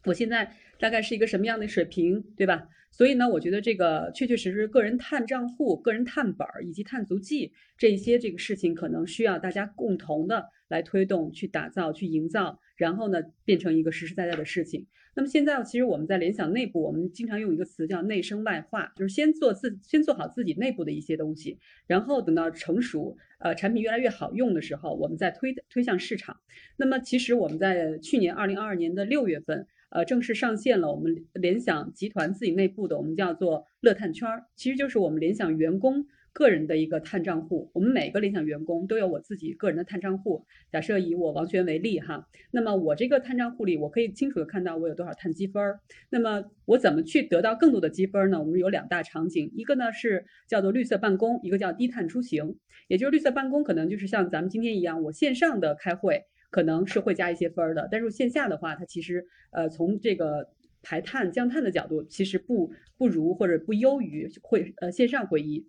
[0.04, 2.68] 我现在大概是一个什么样的水平，对吧？
[2.90, 14.88] 所以呢，我觉得这个确确实实个人碳账户、个人碳本儿以及碳足迹这一些这个事情，可能需要大家共同的来推动、去打造、去营造，然后呢，变成一个实实在在的事情。
[15.14, 26.38] 那么现在，其实我们在联想内部，我们经常用一个词叫内生外化，就是先做自，先做好自己内部的一些东西，然后等到成熟，呃，产品越来越好用的时候，我们再推推向市场。
[26.78, 36.06] 那么其实我们在去年二零二二年的六月份，呃，正式上线了我们联想集团自己内部的，我们叫做乐探圈儿，其实就是我们联想员工。
[36.32, 40.46] 个人的一个碳账户，我们每个联想员工都有我自己个人的碳账户。
[40.70, 45.80] 假设以我王璇为例哈，那么我这个碳账户里，我可以清楚的看到我有多少碳积分儿。
[46.08, 48.40] 那么我怎么去得到更多的积分呢？
[48.40, 52.56] 我们有两大场景，一个呢是叫做绿色办公，一个叫低碳出行。
[52.88, 60.48] 也就是绿色办公可能就是像咱们今天一样，我线上的开会可能是会加一些分儿的，但是线下的话，它其实呃从这个
[60.82, 65.68] 排碳降碳的角度，其实不不如或者不优于会呃线上会议。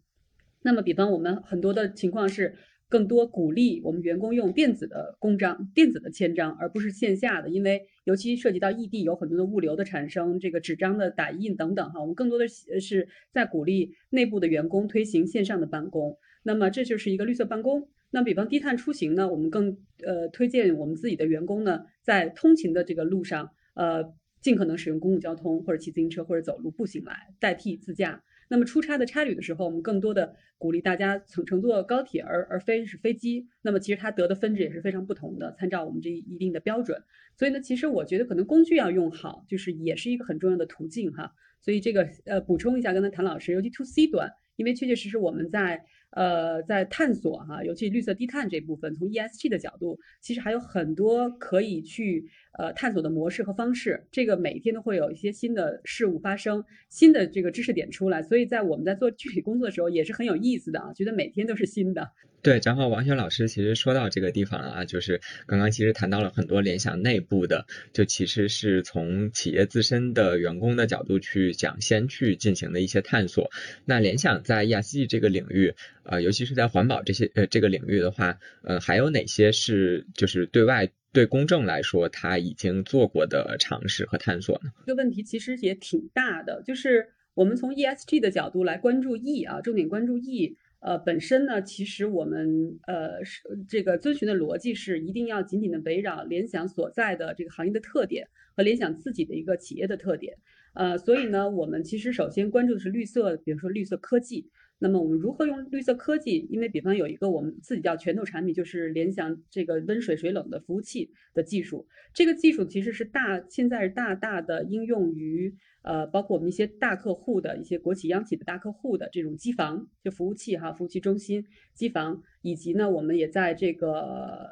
[0.64, 2.56] 那么，比方我们很多的情况是。
[2.90, 12.00] 更多鼓励我们员工用电子的公章、电子的签章，而不是线下的，因为尤其涉及到异地，有很多的物流的产生，这个纸张的打印等等哈。
[12.00, 16.16] 我们更多的是在鼓励内部的员工推行线上的办公。
[16.44, 17.90] 那么这就是一个绿色办公。
[18.12, 28.22] 那比方低碳出行呢，我们更呃推荐我们自己的员工呢，在通勤的这个路上，呃，尽可能使用公共交通或者骑自行车或者走路步行来代替自驾。
[28.50, 33.48] 那么出差的差旅的时候，我们更多的鼓励大家乘乘坐高铁，而而非是飞机。
[33.62, 37.02] 那么其实它得的分值也是非常不同的，参照我们这一定的标准。
[37.38, 41.34] 所以呢，其实我觉得可能工具要用好，就是也是一个很重要的途径哈。
[41.62, 45.86] 所以这个呃补充一下，刚才谭老师，尤其 to C 端，因为确确实实我们在。
[46.16, 54.06] 呃，在探索哈，尤其绿色低碳这部分，从 ESG 的角度，其实还有很多可以去呃探索的模式和方式。
[54.12, 62.12] 这个每天都会有一些新的事物发生，新的这个知识点出来，所以在我们在做具体工作的时候也是很有意思的啊，觉得每天都是新的。
[62.42, 73.50] 对，正好王雪老师其实说到这个地方了啊，就是刚刚其实谈到了很多联想内部的，就其实是从企业自身的员工的角度去讲，先去进行的一些探索。
[73.86, 75.74] 那联想在 ESG 这个领域。
[76.04, 84.72] 啊，尤其是在环保这些呃这个领域的话，呃，还有哪些是就是对外对公众来说他已经做过的尝试和探索呢？
[84.88, 100.36] 这个问题其实也挺大的，就是我们从 ESG 的角度来关注 E 啊，重点关注 E，呃，本身呢，其实我们呃是这个遵循的逻辑是一定要紧紧的围绕联想所在的这个行业的特点和联想自己的一个企业的特点，
[100.74, 104.50] 呃，所以呢，我们其实首先关注的是绿色，比如说绿色科技。
[104.84, 106.46] 那么我们如何用绿色科技？
[106.50, 111.88] 因为比方有一个我们自己叫拳头产品，就是联想这个温水水冷的服务器的技术。
[112.14, 115.56] 这个技术其实是大，现在是大大的应用于。
[115.84, 124.50] 呃，包括我们一些大客户的一些国企、央企的大客户的这种机房，就服务器哈，服务器中心、机房，以及呢，我们也在这个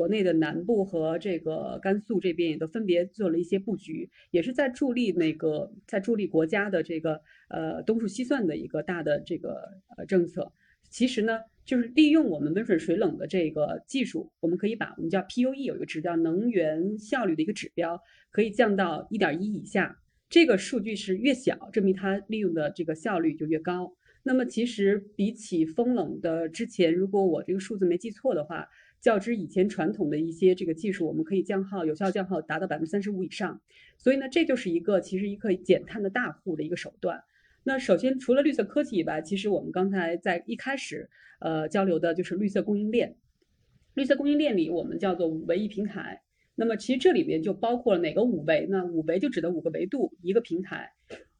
[0.00, 9.60] 国内的南部和这个甘肃这边也都分别做了一些布局，也是在助力那个，在助力国家的这个呃东数西算的一个大的这个
[9.98, 10.50] 呃政策。
[10.88, 19.98] 其实呢，就是利用我们温水水冷的这个技术，我们可以把我们叫 PUE 有一个指标，能源效率的一个指标，可以降到一点一以下。
[20.30, 23.94] 这个数据是越小，证明它利用的这个效率就越高。
[24.22, 28.68] 那么其实比起风冷的之前，如果我这个数字没记错的话，
[29.00, 33.60] 较之以前传统的一些这个技术，我们可以降耗有效降耗达到百分之三十五以上。
[33.98, 37.22] 所以呢，这就是一个其实一个减碳的大户的一个手段。
[37.64, 41.10] 那首先除了绿色科技以外，其实我们刚才在一开始
[41.40, 43.16] 呃交流的就是绿色供应链。
[43.94, 46.22] 绿色供应链里，我们叫做五维一平台。
[46.54, 48.84] 那么其实这里面就包括了哪个五维呢？
[48.86, 50.92] 五维就指的五个维度，一个平台，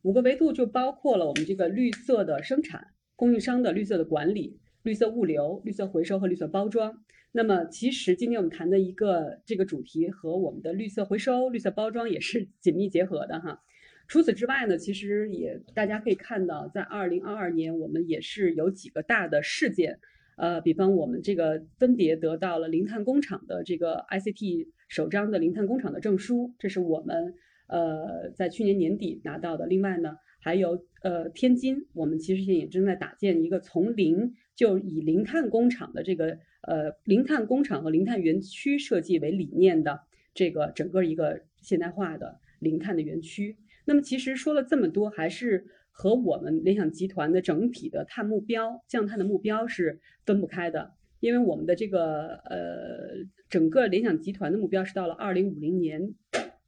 [0.03, 7.05] 五个维度就包括了我们这个绿色的生产、供应商的绿色的管理、绿色物流、绿色回收和绿色包装。
[7.33, 13.63] 那么其实今天我们谈的一个这个主题和我们的绿色回收、绿色包装也是 紧密结合的哈。
[14.09, 20.01] 除此之外呢，其实也大家可以看到，在二零二二年我们也是有几个大的事件。
[20.37, 27.35] 呃，比方我们这个分别得到了零碳工厂的这个 ICT 首张的零碳工厂的证书，这是我们
[27.69, 29.67] 呃在去年年底拿到的。
[29.67, 40.01] 另外呢，还有呃天津，我们其实现也正在打建一个从零就以零碳工厂的这个呃零碳工厂和零碳园区设计为理念的
[40.35, 43.57] 这个整个一个现代化的零碳的园区。
[43.85, 45.67] 那么其实说了这么多，还是。
[45.93, 56.15] 和我们联想集团的整体的碳目标、降碳的目标是分不开的，因为我们的这个呃整个联想集团的目标是到了二零五零年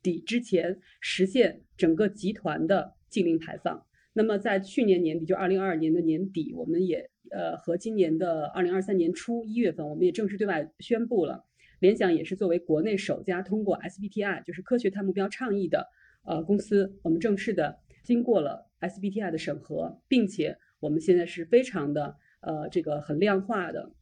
[0.02, 3.86] 底之前实现整个集团的净零排放。
[4.12, 11.44] 那么在去年年底，就二零二二年的年底，我们也呃和今年的二零二三年初一月份，我们也正式对外宣布了，
[11.80, 15.88] 联想也是作为国内首家通过 SBTI，就是科学碳目标倡议的
[16.24, 18.68] 呃公司，我们正式的经过了。
[18.82, 23.92] SBTI 的审核，并且我们现在是非常的呃这个很量化的，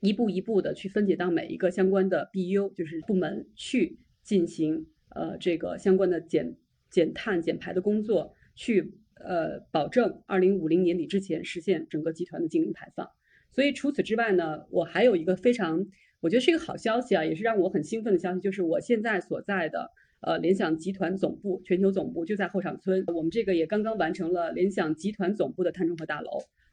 [0.00, 6.58] 一步一步的去分解到每一个相关的 BU，就是部门去进行呃这个相关的减
[6.90, 13.10] 减碳减排的工作，去呃保证二零五零年底之前实现整个集团的净零排放。
[13.50, 15.86] 所以除此之外呢，我还有一个非常
[16.20, 19.90] 我觉得是一个好消息啊，也是让我很兴奋的消息，就是我现在所在的。
[20.20, 26.28] 呃，联想集团总部全球总部就在后场村，我们这个也刚刚完成了联想集团总部的碳中和大楼，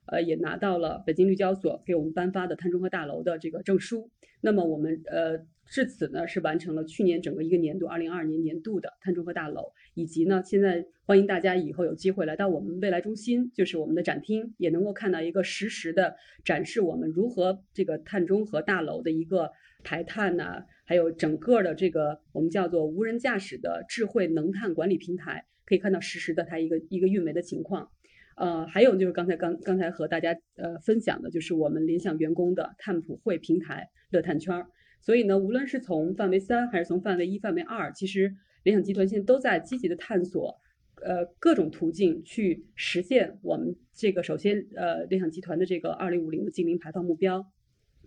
[0.07, 4.09] 呃，也拿到了北京绿交所给我们颁发的碳中和大楼的这个证书。
[4.41, 19.51] 那么我们呃至此呢，是完成了去年整个一个年度，二零二二年年度的碳中和大楼，以及呢，现在欢迎大家以后有机会来到我们未来中心，就是我们的展厅，也能够看到一个实时的展示我们如何这个碳中和大楼的一个
[19.83, 27.89] 排碳呐、还有整个的这个我们叫做无人驾驶的智慧能碳管理平台，可以看到实时的它一个一个运维的情况。
[28.37, 34.67] 呃，还有就是刚才刚刚才和大家呃分享的，就是我们联想员工的碳普惠平台乐碳圈儿。
[35.05, 40.59] 所以呢，无论是从范围三还是从范围一、范围二，其实联想集团现在都在积极的探索，
[41.03, 47.45] 呃，各种途径去实现我们这个首先呃联想集团的这个二零五零的净零排放目标。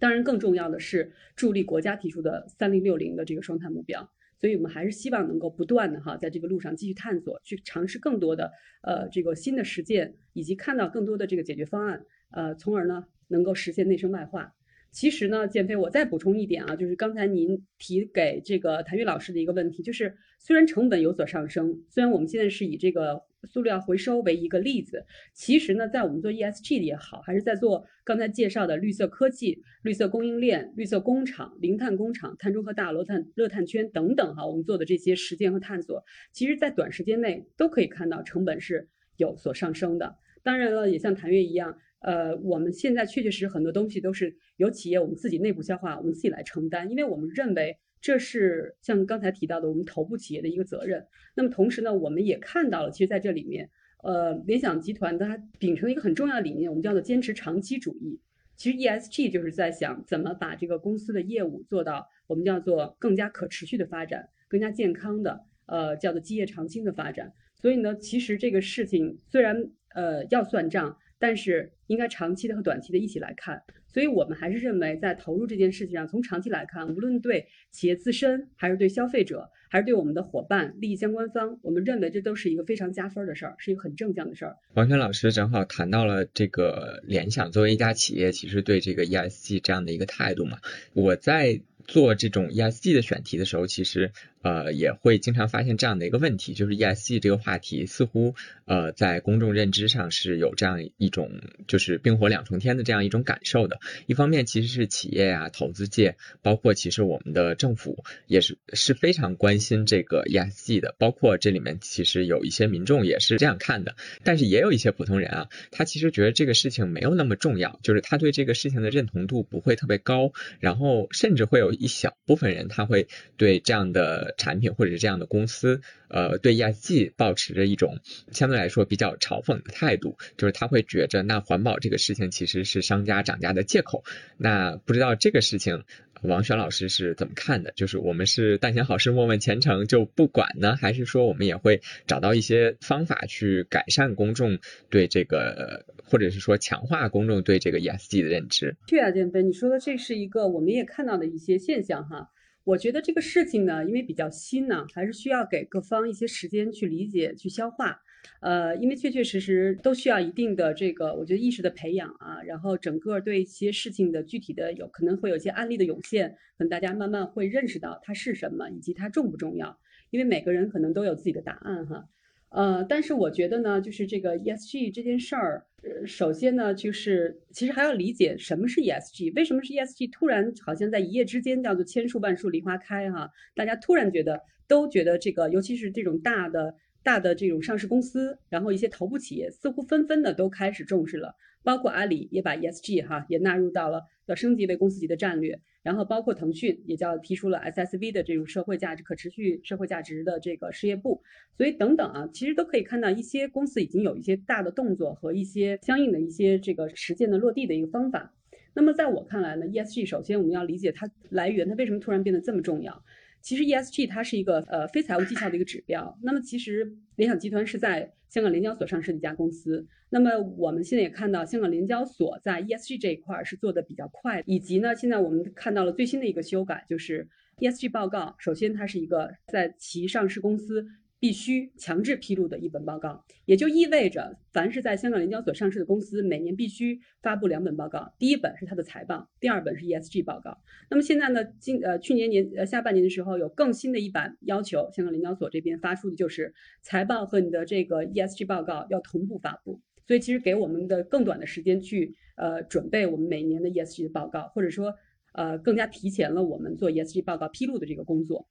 [0.01, 4.11] 当然，更重要的是助力国家提出的三零六零的这个双碳目标。
[4.41, 14.55] 所以我们还是希望能够不断的哈，在这个路上继续探索，去尝试更多的呃这个新的实践，以及看到更多的这个解决方案，呃，从而呢能够实现内生外化。
[14.91, 40.17] 其实呢，建飞，我再补充一点啊，就是刚才您提给这个谭玉老师的一个问题，就是虽然成本有所上升，虽然我们现在是以这个塑料回收为一个例子，其实呢，在我们做 ESG 的也好，还是在做刚才介绍的绿色科技、绿色供应链、绿色工厂、零碳工厂、碳中和大楼、碳热碳圈等等哈，我们做的这些实践和探索，其实在短时间内都可以看到成本是有所上升的。
[40.43, 41.79] 当然了，也像谭月一样。
[42.01, 51.05] 呃，我们现在确确实实很多东西都是由企业我们自己内部消化，我们自己来承担，因为我们认为这是像刚才提到的我们头部企业的一个责任。
[51.35, 53.69] 那么同时呢，我们也看到了，其实在这里面，
[54.05, 58.21] 呃，联想集团它秉承一个很重要的理念，我们叫做坚持长期主义。
[58.55, 67.33] 其实 ESG 就是在想怎么把这个公司的业务做到我们叫做更加可持续的发展，更加健康的，呃，叫做基业长青的发展。
[67.61, 70.97] 所以呢，其实这个事情虽然呃要算账。
[71.19, 84.57] 但是应该长期的和短期的一起来看，所以我们还是认为，在投入这件事情上，从长期来看，无论对企业自身，还是对消费者，还是对我们的伙伴、利益相关方，我们认为这都是一个非常加分的事儿，是一个很正向的事儿。
[84.75, 90.59] 王轩老师正好谈到了这个联想作为一家企业，其实对这个 ESG 这样的一个态度嘛，
[90.93, 94.13] 我在做这种 ESG 的选题的时候，其实。
[94.43, 98.35] 呃，也会经常发现这样的一个问题，就是 ESG 这个话题似乎
[98.67, 101.31] 呃在公众认知上是有这样一种
[101.67, 103.81] 就是冰火两重天的这样一种感受的。
[104.07, 113.97] 一方面其实是企业啊、投资界，包括其实我们的政府也是是非常关心这个 ESG 的，包括这里面其实有一些民众也是这样看的。
[114.23, 124.28] 但是也有一些普通人啊，他其实觉得这个事情没有那么重要，就是他对这个事情的认同度不会特别高，然后甚至会有一小部分人他会对这样的。
[124.37, 127.99] 产品或者是这样的公司，呃，对 ESG 保持着一种
[128.33, 134.05] 相对来说比较嘲讽的态度，就是他会觉着那环保这个事情其实是商家涨价的借口。
[134.37, 135.85] 那不知道这个事情，
[136.23, 137.73] 王轩老师是怎么看的？
[137.77, 144.59] 就是我们是但行好事莫问前程就不管呢，还是说我们也会找到一些方法去改善公众
[144.91, 148.77] 对这个，或者是说强化公众对这个 ESG 的认知？
[148.87, 152.31] 对啊，建飞，你说的这是一个我们也看到的一些现象哈。
[152.65, 158.01] 我觉得这个事情呢，因为比较新呢，还是需要给各方一些时间去理解、去消化。
[158.41, 169.79] 呃，因为确确实实都需要一定的这个，我觉得意识的培养啊，然后整个对一些事情的具体的有可能会有一些案例的涌现，可能大家慢慢会认识到它是什么，以及它重不重要。
[170.11, 172.09] 因为每个人可能都有自己的答案哈。
[172.51, 180.11] 呃，但是我觉得呢，就是这个 ESG 这件事儿，呃，首先呢，就是其实还要理解什么是 ESG，为什么是 ESG？
[180.11, 195.61] 突然好像在一夜之间叫做千树万树梨花开哈，大家突然觉得都觉得这个，尤其是这种大的大的这种上市公司，然后一些头部企业似乎纷纷的都开始重视了，包括阿里也把 ESG 哈也纳入到了要升级为公司级的战略。
[195.89, 201.23] 然后包括腾讯也叫提出了 SSV 的这种社会价值、可持续社会价值的这个事业部，
[201.57, 208.35] 所以等等啊，其实都可以看到一些公司已经有一些大的动作和一些相应的一些这个实践的落地的一个方法。
[208.75, 213.03] 那么在我看来呢，ESG 首先我们要理解它来源，它为什么突然变得这么重要？
[213.41, 216.19] 其实 ESG 它是一个呃非财务绩效的一个指标。
[216.23, 219.87] 那么其实联想集团是在香港联交所上市的一家公司。
[220.11, 227.29] 那么我们现在也看到香港联交所在 ESG 这一块是做的比较快，以及呢现在我们看到了最新的一个修改，就是
[227.59, 228.35] ESG 报告。
[228.39, 230.87] 首先它是一个在其上市公司。
[231.21, 238.15] 必须强制披露的一本报告，也就意味着，凡是在香港联交所上市的公司，每年必须发布两本报告。
[238.19, 240.59] 第一本是它的财报，第二本是 ESG 报告。
[240.91, 249.81] 那么现在呢，今呃去年年呃下半年的时候，有更新的一版要求，香港联交所这边发出的就是财报和你的这个 ESG 报告要同步发布。
[250.07, 254.95] 所以其实给我们的更短的时间去呃准备我们每年的 ESG 的报告，或者说。
[255.35, 258.49] 呃更加提前了我们做 ESG 报告披露的这个工作。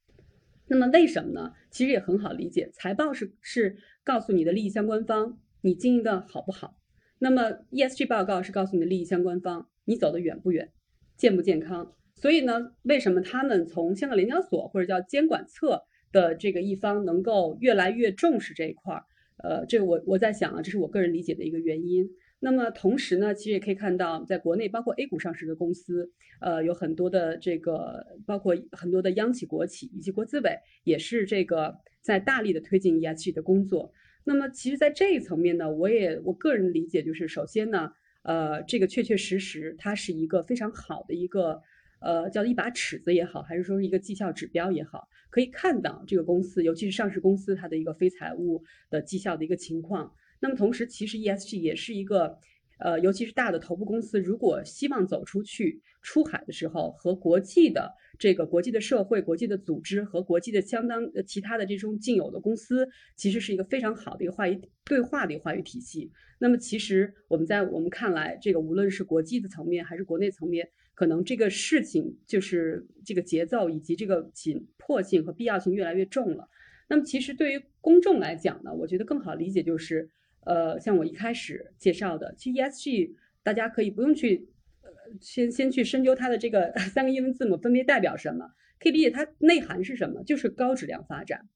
[0.68, 1.52] 那么为什么呢？
[1.70, 6.76] 其实也很好理解，财报是是告诉你的利益相关方你经营的好不好。
[7.18, 10.70] 那么 ESG 报告是告诉你的利益相关方你走得远不远，
[11.16, 11.94] 健不健康。
[12.14, 19.04] 所以呢，为什么他们从香港联交所或者叫监管侧的这个一方能够越来越重视这一块儿？
[19.42, 22.10] 呃，这我我在想啊，这是我个人理解的一个原因。
[22.40, 33.92] 那么同时呢，其实也可以看到，在国内包括 A 股上市的公司，呃，有很多的这个，包括很多的央企、国企以及国资委，也是这个在大力的推进 ESG 的工作。
[34.22, 37.90] 那么其实，在这一层面呢，我也我个人理解就是，首先呢，
[38.22, 41.60] 呃，这个确确实实它是一个非常好的一个，
[42.00, 50.12] 呃，叫一把尺子也好，还是说是一个绩效指标也好，可以看到这个公司，尤其是上市公司它的一个非财务的绩效的一个情况。
[50.40, 52.38] 那么同时，其实 ESG 也是一个，
[52.78, 66.10] 呃，尤其是大的头部公司，如果希望走出去出海的时候，和国际的这个国际的社会、国际的组织和国际的相当呃其他的这种竞有的公司，其实是一个非常好的一个话语对话的一个话语体系。
[66.38, 76.48] 那么其实我们在我们看来，这个无论是国际的层面还是国内层面，可能这个事情就是这个节奏以及这个紧迫性和必要性越来越重了。
[76.88, 80.08] 那么其实对于公众来讲呢，我觉得更好理解就是。
[80.48, 83.10] 呃，像我一开始介绍的，其实 ESG
[83.42, 84.48] 大家可以不用去，
[84.80, 84.88] 呃，
[85.20, 88.46] 先先去深究它的这个 三个英文字母分别代表什么，
[88.80, 91.46] 可以理解它内涵是什么，就是高质量发展，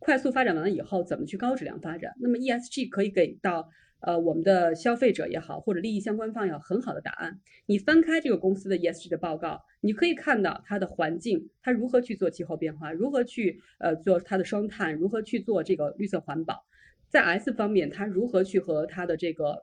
[0.00, 2.14] 快速发展完了以后怎么去高质量发展。
[2.20, 3.70] 那么 ESG 可以给到
[4.00, 7.38] 呃我们的消费者也好，或者利益相关方也好，很好的答案。
[7.66, 16.64] 你翻开这个公司的 ESG 的报告，你可以看到它的环境，它如何去做气候变化，如何去呃做它的双碳，如何去做这个绿色环保。
[17.12, 19.62] 在 S 方面，他如何去和他的这个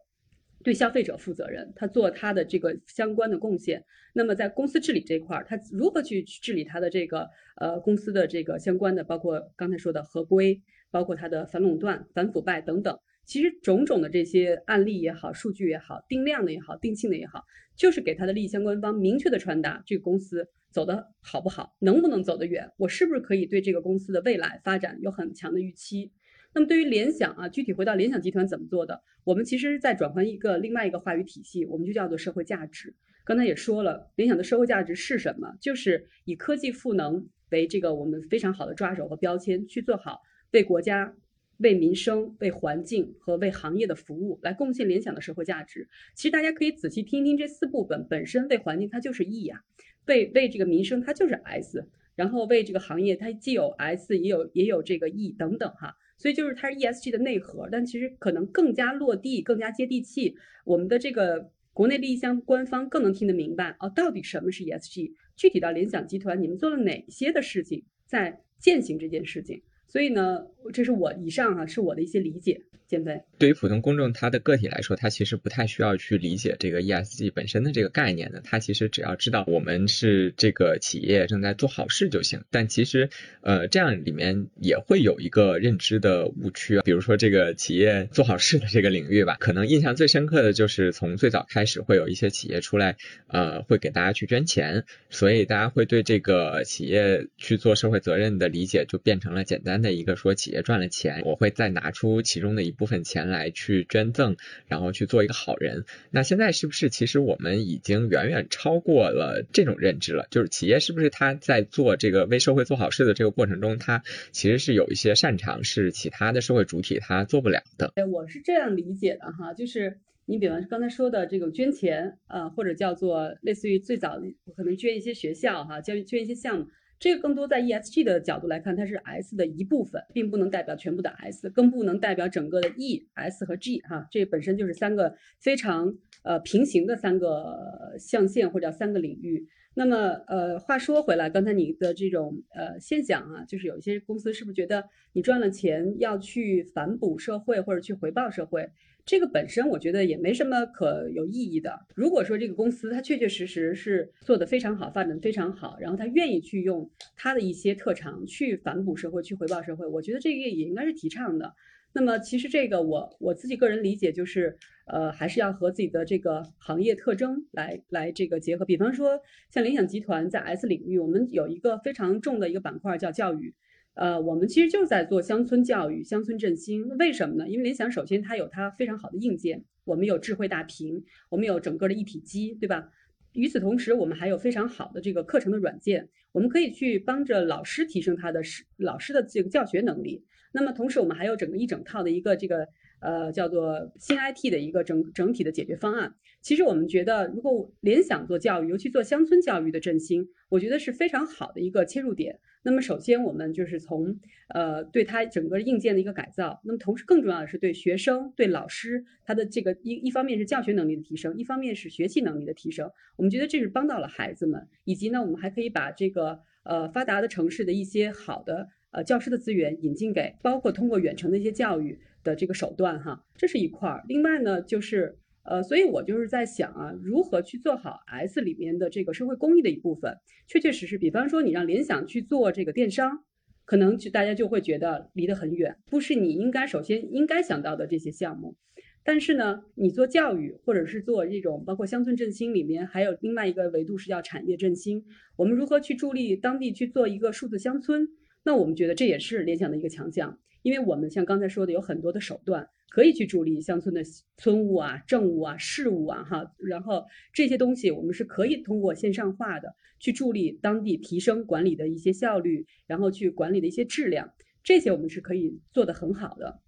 [0.64, 3.84] 对消费者负责任，他做他的这个相关的贡献。
[4.14, 7.28] 那么在公司治理这块儿，他如何去治理他的这个
[7.58, 12.96] 呃公司的这个相关的，包括刚才说的合规，包括他的反垄断、反腐败等等。
[13.26, 17.44] 其实种种的这些案例也好，数据也好，定量的也好，定性的也好，
[17.76, 26.12] 就是给他的利益相关方明确的传达这个公司走的好不好，能不能走得远，我是不是可以对这个公司的未来发展有很强的预期。
[26.54, 29.02] 那么对于联想啊，具体回到联想集团怎么做的？
[29.24, 32.96] 我们其实在转换一个另外一个话语体系，我们就叫做社会价值。
[33.24, 35.56] 刚才也说了，联想的社会价值是什么？
[35.62, 40.22] 就是以科技赋能为这个我们非常好的抓手和标签，去做好
[40.52, 41.16] 为国家、
[41.58, 45.88] 为民生、为环境和为行业的服务，来贡献联想的社会价值。
[46.16, 49.62] 其实大家可以仔细听一听这四部分，本身为环境它就是 E 呀，
[50.08, 55.96] 为为这个民生它就是 S，然后为这个行业它既有 S 也有也有这个 E 等等哈。
[56.20, 60.36] 所以就是它是 ESG 的内核，但其实可能更加落地、更加接地气。
[60.66, 65.14] 我们的这个国内利益相关方更能听得明白哦，到底什么是 ESG？
[65.36, 69.64] 具体到联想集团，你们做了哪些的事情在践行这件事情？
[69.88, 72.62] 所以呢，这是我以上哈是我的一些理解。
[72.90, 78.42] 减肥对于普通公众，他的个体来说，他其实不太需要去理解这个 ESG 本身的这个概念的。
[78.44, 82.42] 他其实只要知道我们是这个企业正在做好事就行。
[82.50, 86.82] 但其实，呃，这样里面也会有一个认知的误区。
[86.82, 92.98] 比如说这个企业做好事的这个领域吧，可能印象最深刻的就是从最早开始会有一些企业出来，
[93.28, 102.74] 呃，会给大家去捐钱，所以大家会对这个企业去做社会责任的理解就变成了简单的一个说企企业赚了钱，我会再拿出其中的一。
[102.80, 104.38] 部分钱来去捐赠，
[104.68, 105.84] 然后去做一个好人。
[106.12, 110.28] 那现在是不是其实我们已经远远超过了这种认知了？
[110.32, 117.92] 就是企业是不是他在做这个为社会做好事的这个过程中，他其实是有一些擅长是其他的社会主体他做不了的？
[117.96, 124.22] 哎，我是这样理解的哈，就是你比方刚才说的这个捐钱，呃，或者叫做类似于最早
[124.56, 126.68] 可能捐一些学校哈，捐捐一些项目。
[127.00, 139.48] 这个更多在 ESG 的角度来看，它是 S 的一部分，并不能代表全部的 S，更不能代表整个的 E、S 和 G 哈，这本身就是三个非常呃平行的三个象限或者叫三个领域。
[139.76, 139.96] 那么
[140.28, 144.84] 呃，话说回来，刚才你的这种呃现象啊，就是有一些公司是不是觉得
[145.14, 148.70] 你赚了钱要去反哺社会或者去回报社会？
[149.10, 151.80] 这个本身我觉得也没什么可有意义的。
[151.96, 161.56] 如果说这个公司它确确实实是做得非常好，发展的非常好，然后他愿意去用他的一些特长去反哺社会、去回报社会，我觉得这个也应该是提倡的。
[161.92, 164.56] 那么其实这个我我自己个人理解就是，
[164.86, 168.64] 呃，还是要和自己的这个行业特征来来这个结合。
[168.64, 173.56] 比方说像联想集团在 S 领域，我们有一个非常重的一个板块叫教育。
[174.00, 176.88] 呃，我们其实就是在做乡村教育、乡村振兴。
[176.98, 177.50] 为什么呢？
[177.50, 182.90] 因为联想首先它有它非常好的硬件，我们有智慧大屏，我们有整个的一体机，对吧？
[183.34, 190.24] 与此同时，我们还有非常好的这个课程的软件，我们可以去帮着老师提升他的师老师的这个教学能力。
[190.54, 192.70] 那么同时，我们还有整个一整套的一个这个
[193.02, 196.16] 呃叫做新 IT 的一个整整体的解决方案。
[196.42, 202.40] 其实我们觉得，如果联想做教育，尤其做乡村教育的振兴，我觉得是非常好的一个切入点。
[202.62, 206.60] 那么首先，我们就是从呃对它整个硬件的一个改造。
[206.66, 212.92] 那么同时，更重要的是对学生、对老师他的这个一一方面是教学能力的提升，一方面是学习能力的提升。
[213.16, 224.04] 我们觉得这是帮到了孩子们，以及呢，我们还可以把这个呃发达的城市的一些好的呃教师的资源引进给，包括通过远程的一些教育的这个手段哈，这是一块儿。
[224.08, 225.18] 另外呢，就是
[225.50, 230.16] 呃，所以我就是在想啊，如何去做好 S 里面的这个社会公益的一部分，
[230.48, 233.24] 确确实实，比方说你让联想去做这个电商，
[233.66, 238.56] 可能就大家就会觉得离得很远，不是你应该首先应该想到的这些项目。
[239.04, 245.04] 但是呢，你做教育或者是做这种包括乡村振兴里面，还有另外一个维度是叫产业振兴。
[245.36, 248.08] 我们如何去助力当地去做一个数字乡村？
[248.44, 254.04] 那我们觉得这也是联想的一个强项，因为我们像刚才说的，有很多的手段可以去助力乡村的
[254.38, 256.54] 村务啊、政务啊、事务啊，哈。
[256.58, 264.34] 然后这些东西我们是可以通过线上化的去助力当地提升管理的一些效率，然后去管理的一些质量，
[264.64, 266.60] 这些我们是可以做得很好的。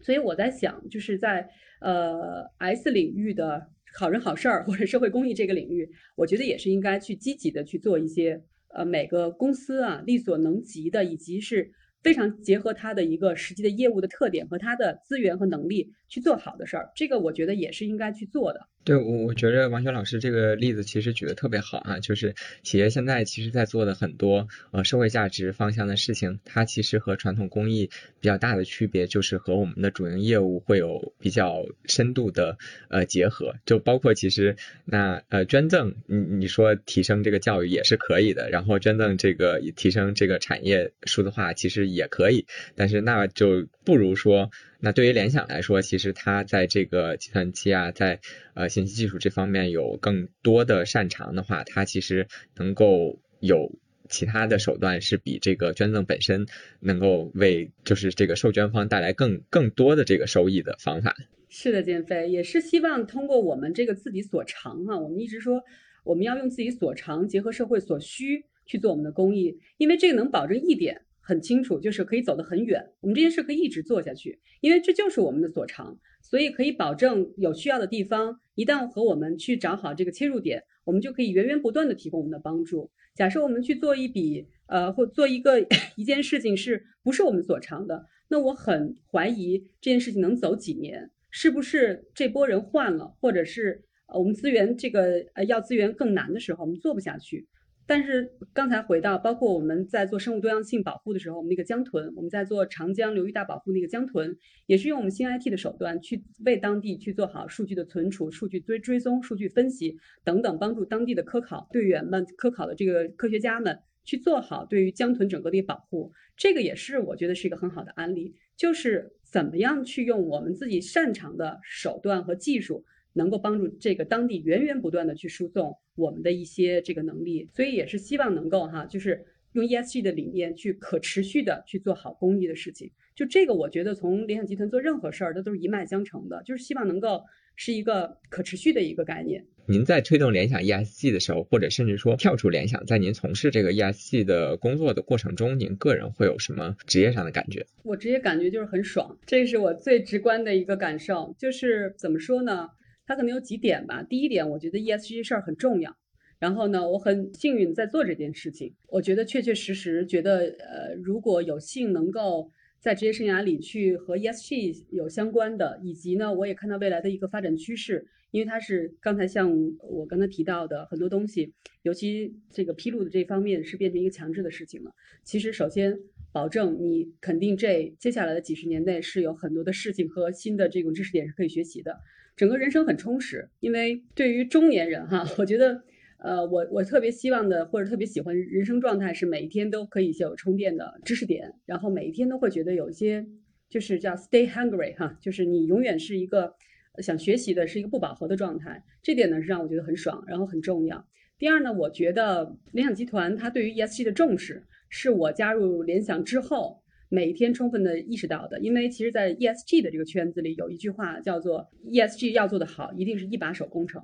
[0.00, 1.48] 所以我在想，就是在
[1.80, 11.72] 呃 S 领域的好人好事儿或者社会公益这个领域，我觉得也是应该去积极的去做一些呃每个公司啊力所能及的，以及是
[12.06, 18.68] 非常结合它的一个实际的业务的特点和它的资源和能力去做好的事儿，这个我觉得也是应该去做的。
[18.84, 27.90] 对我，我觉得王雪老师这个例子其实举得特别好啊，就是企业现在其实在做的很多呃社会价值方向的事情，它其实和传统公益
[28.20, 32.56] 比较大的区别就是和我们的主营业务会有比较深度的
[32.88, 34.54] 呃结合，就包括其实
[34.84, 44.50] 那呃捐赠，你你说提升这个教育也是可以的，然后捐赠这个提升这个产业数字化其实也可以，但是那就不如说。
[44.78, 48.20] 那对于联想来说，其实它在这个计算机啊，在
[48.54, 53.72] 呃信息技术这方面有更多的擅长的话，它其实能够有
[54.08, 56.46] 其他的手段，是比这个捐赠本身
[56.78, 61.16] 能够为就是这个受捐方带来更更多的这个收益的方法。
[61.48, 65.62] 是的，建飞也是希望通过我们这个自己所长哈，我们一直说
[66.04, 71.00] 我们要用自己所长结合社会所需去做我们的公益，因为这个能保证一点。
[71.26, 72.80] 很清楚，就是可以走得很远。
[73.00, 82.92] 我们这件事可以一直做下去，因为这就是我们的所长，所以可以保证有需要的地方，一旦和我们去找好这个切入点，我们就可以源源不断的提供我们的帮助。
[83.16, 85.60] 假设我们去做一笔，呃，或做一个
[85.96, 88.06] 一件事情，是不是我们所长的？
[88.28, 97.48] 那我很怀疑这件事情能走几年，是不是这波人换了，或者是呃我们资源这个呃要资源更难的时候，我们做不下去。
[97.88, 116.12] 但是刚才回到，包括我们在做生物多样性保护的时候，我们那个江豚，我们在做长江流域大保护那个江豚，也是用我们新 IT 的手段去为当地去做好数据的存储、数据追追踪、数据分析等等，帮助当地的科考队员们、科考的这个科学家们去做好对于江豚整个的保护。
[116.36, 122.84] 这个也是我觉得是一个很好的案例，就是怎么样去用我们自己擅长的手段和技术。
[123.16, 132.90] 能够帮助这个当地源源不断的去输送我们的一些这个能力，所以也是希望能够哈，就是用 ESG 的理念去可持续的去做好公益的事情。
[133.14, 139.46] 就这个，我觉得从联想集团做任何事儿，它都是一脉相承的，就是希望能够是一个可持续的一个概念。
[139.68, 147.66] 您在推动联想 ESG 的时候，或者甚至说跳出联想，在您从事这个 ESG 的工作的过程中，您个人会有什么职业上的感觉？
[147.82, 151.34] 我职业感觉就是很爽，这是我最直观的一个感受。
[151.38, 152.68] 就是怎么说呢？
[153.06, 154.02] 它可能有几点吧。
[154.02, 155.96] 第一点，我觉得 ESG 事儿很重要。
[156.38, 158.74] 然后呢，我很幸运在做这件事情。
[158.88, 174.92] 我觉得确确实实觉得，呃，如果有幸能够在职业生涯里去和 ESG 有相关的，以及呢，我也看到未来的一个发展趋势，因为它是刚才像我刚才提到的很多东西，尤其这个披露的这方面是变成一个强制的事情了。
[175.24, 175.98] 其实，首先
[176.32, 181.98] 保证你肯定这接下来的几十年内是有很多的事情和新的这种知识点是可以学习的。
[182.36, 185.82] 整个人生很充实，因为对于中年人哈， 我觉得，
[186.18, 193.26] 呃，我我特别希望的或者特别喜欢人生状态是每一天都可以有充电的知识点，然后每一天都会觉得有一些
[193.70, 196.54] 就是叫 stay hungry 哈，就是你永远是一个
[196.98, 201.08] 想学习的是一个不饱和的状态，这点呢是让我觉得很爽，然后很重要。
[201.38, 206.82] 第二呢，我觉得联想集团它对于 ESG 的重视，是我加入联想之后。
[207.08, 214.02] 每一天充分的意识到的，因为其实，在 ESG 的这个圈子里，有一句话叫做 “ESG 要做得好，一定是一把手工程”。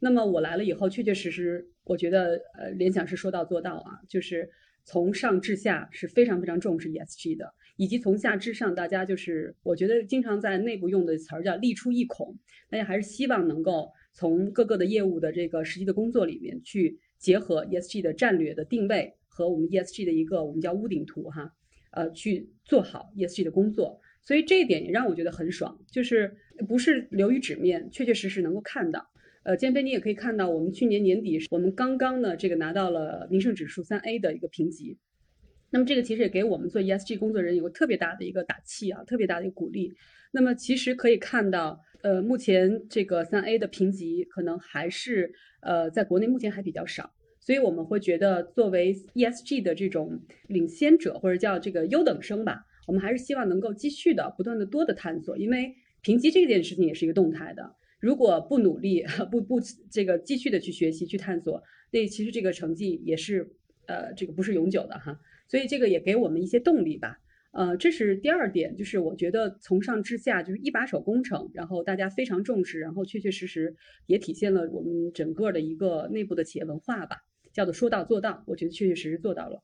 [0.00, 4.50] 那么我来了以后，确确实实，我觉得呃，联想是说到做到啊，就是
[4.84, 12.38] 从上至下是非常非常重视 ESG 的，以及从下至上，大家就是我觉得经常在内部用的词儿叫利出一孔，
[12.70, 21.50] 大家还是希望能够从各个的业务的这个实际的工作里面去结合 ESG 的战略的定位和我们 ESG 的一个我们叫屋顶图哈，
[21.94, 24.00] 呃，去做好 ESG 的工作。
[24.22, 26.34] 所以这一点也让我觉得很爽，就是
[26.66, 29.10] 不是流于纸面，确确实实能够看到。
[29.42, 34.98] 呃，建飞，你也可以看到，我们去年年底，我们刚刚呢这个拿到了名胜指数三 A 的一个评级。
[35.70, 39.92] 那么这个其实也给我们做 ESG 工作人有个特别大的一个打气啊，特别大的一个鼓励。
[40.32, 47.12] 那么其实可以看到，呃，目前这个三 A 的评级可能还是呃在国内目前还比较少，
[47.44, 50.18] 所以我们会觉得作为 ESG 的这种
[50.48, 57.76] 领先者或者叫这个优等生吧，我们还是希望能够继续的不断的多的探索，因为评级这件事情也是一个动态的。
[58.00, 63.52] 如果不努力，不不这个继续的去学习去探索，那其实这个成绩也是
[63.86, 67.18] 呃这个不是永久的哈，所以这个也给我们一些动力吧。
[67.52, 73.76] 呃，这是第二点，就是我觉得从上至下就是一把手工程，然后大家非常重视，然后确确实实
[74.06, 77.18] 也体现了我们整个的一个内部的企业文化吧，
[77.54, 79.62] 叫做说到做到，我觉得确确实实做到了。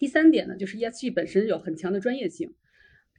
[0.00, 2.54] 第三点呢，就是 ESG 本身有很强的专业性，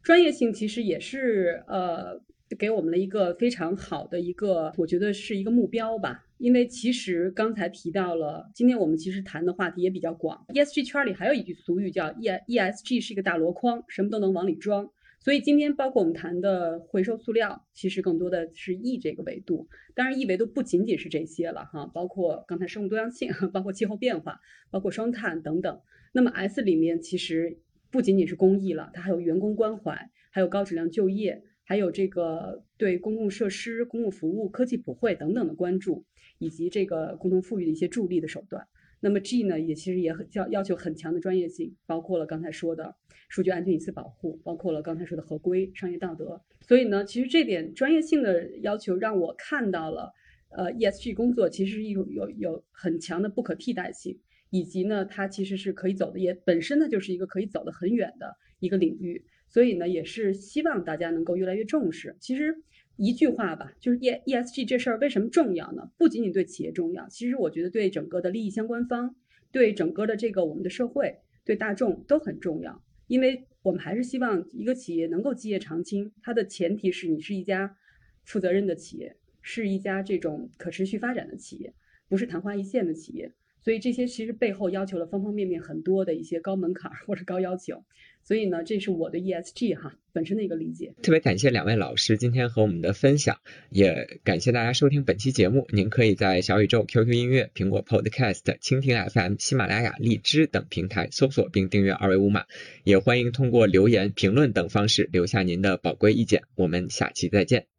[0.03, 2.21] 专业性其实也是呃。
[2.59, 6.23] 给我们了一个非常好的一个，我觉得是一个目标吧。
[6.37, 10.45] 因为其实刚才提到了，今天我们其实谈的话题也比较广。
[10.49, 14.87] ESG 圈里还有一句俗语叫 “E ESG 是一个大箩筐，什么都能往里装”。
[15.24, 19.69] 所以今天包括我们谈的回收塑料，其实更多的是 E 这个维度。
[19.95, 25.80] 当然，E 维度不仅仅是这些了哈，包括刚才生物多样性， 包括气候变化，包括双碳等等。
[26.11, 27.57] 那么 S 里面其实
[27.89, 31.43] 不仅仅是公益了，它还有员工关怀，还有高质量就业。
[31.65, 36.03] 还有这个对公共设施、公共服务、科技普惠等等的关注，
[36.38, 38.67] 以及这个共同富裕的一些助力的手段。
[39.04, 42.95] 那么 G 呢，也其实也很要要求很强的专业性，包括了刚才说的
[43.28, 46.41] 数据安全、隐私保护，包括了刚才说的合规、商业道德。
[46.62, 50.14] 所以呢，其实这点专业性的要求让我看到了，
[50.56, 54.18] 呃，ESG 工作其实有有有很强的不可替代性，
[54.49, 59.26] 以及呢，它其实是可以走的，也本身呢就是一个可以走得很远的一个领域。
[59.49, 62.16] 所以呢，也是希望大家能够越来越重视。
[62.22, 62.56] 其实
[62.95, 65.91] 一句话吧，就是 E E S G 这事儿为什么重要呢？
[65.97, 69.15] 不仅仅对企业重要，其实我觉得对整个的利益相关方，
[69.51, 72.83] 对整个的这个我们的社会，对大众都很重要。
[73.07, 77.75] 因为我们还是希望一个企业能够基业长青，它的前提是你是一家
[78.23, 81.73] 负责任的企业，是一家这种可持续发展的企业，
[82.07, 83.33] 不是昙花一现的企业。
[83.59, 87.83] 所以这些其实背后要求了方方面面很多的一些高门槛或者高要求。
[88.24, 90.93] 所以呢，这是我的 ESG 哈本身的一个理解。
[91.03, 95.67] 特别感谢两位老师今天和我们的分享，也感谢大家收听本期节目。
[95.71, 102.45] 您可以在小宇宙、QQ 音乐、苹果 Podcast、蜻蜓 FM、喜马拉雅、荔枝等平台搜索并订阅二维码，
[102.84, 106.43] 也欢迎通过留言、评论等方式留下您的宝贵意见。
[106.55, 107.72] 我们下期再见。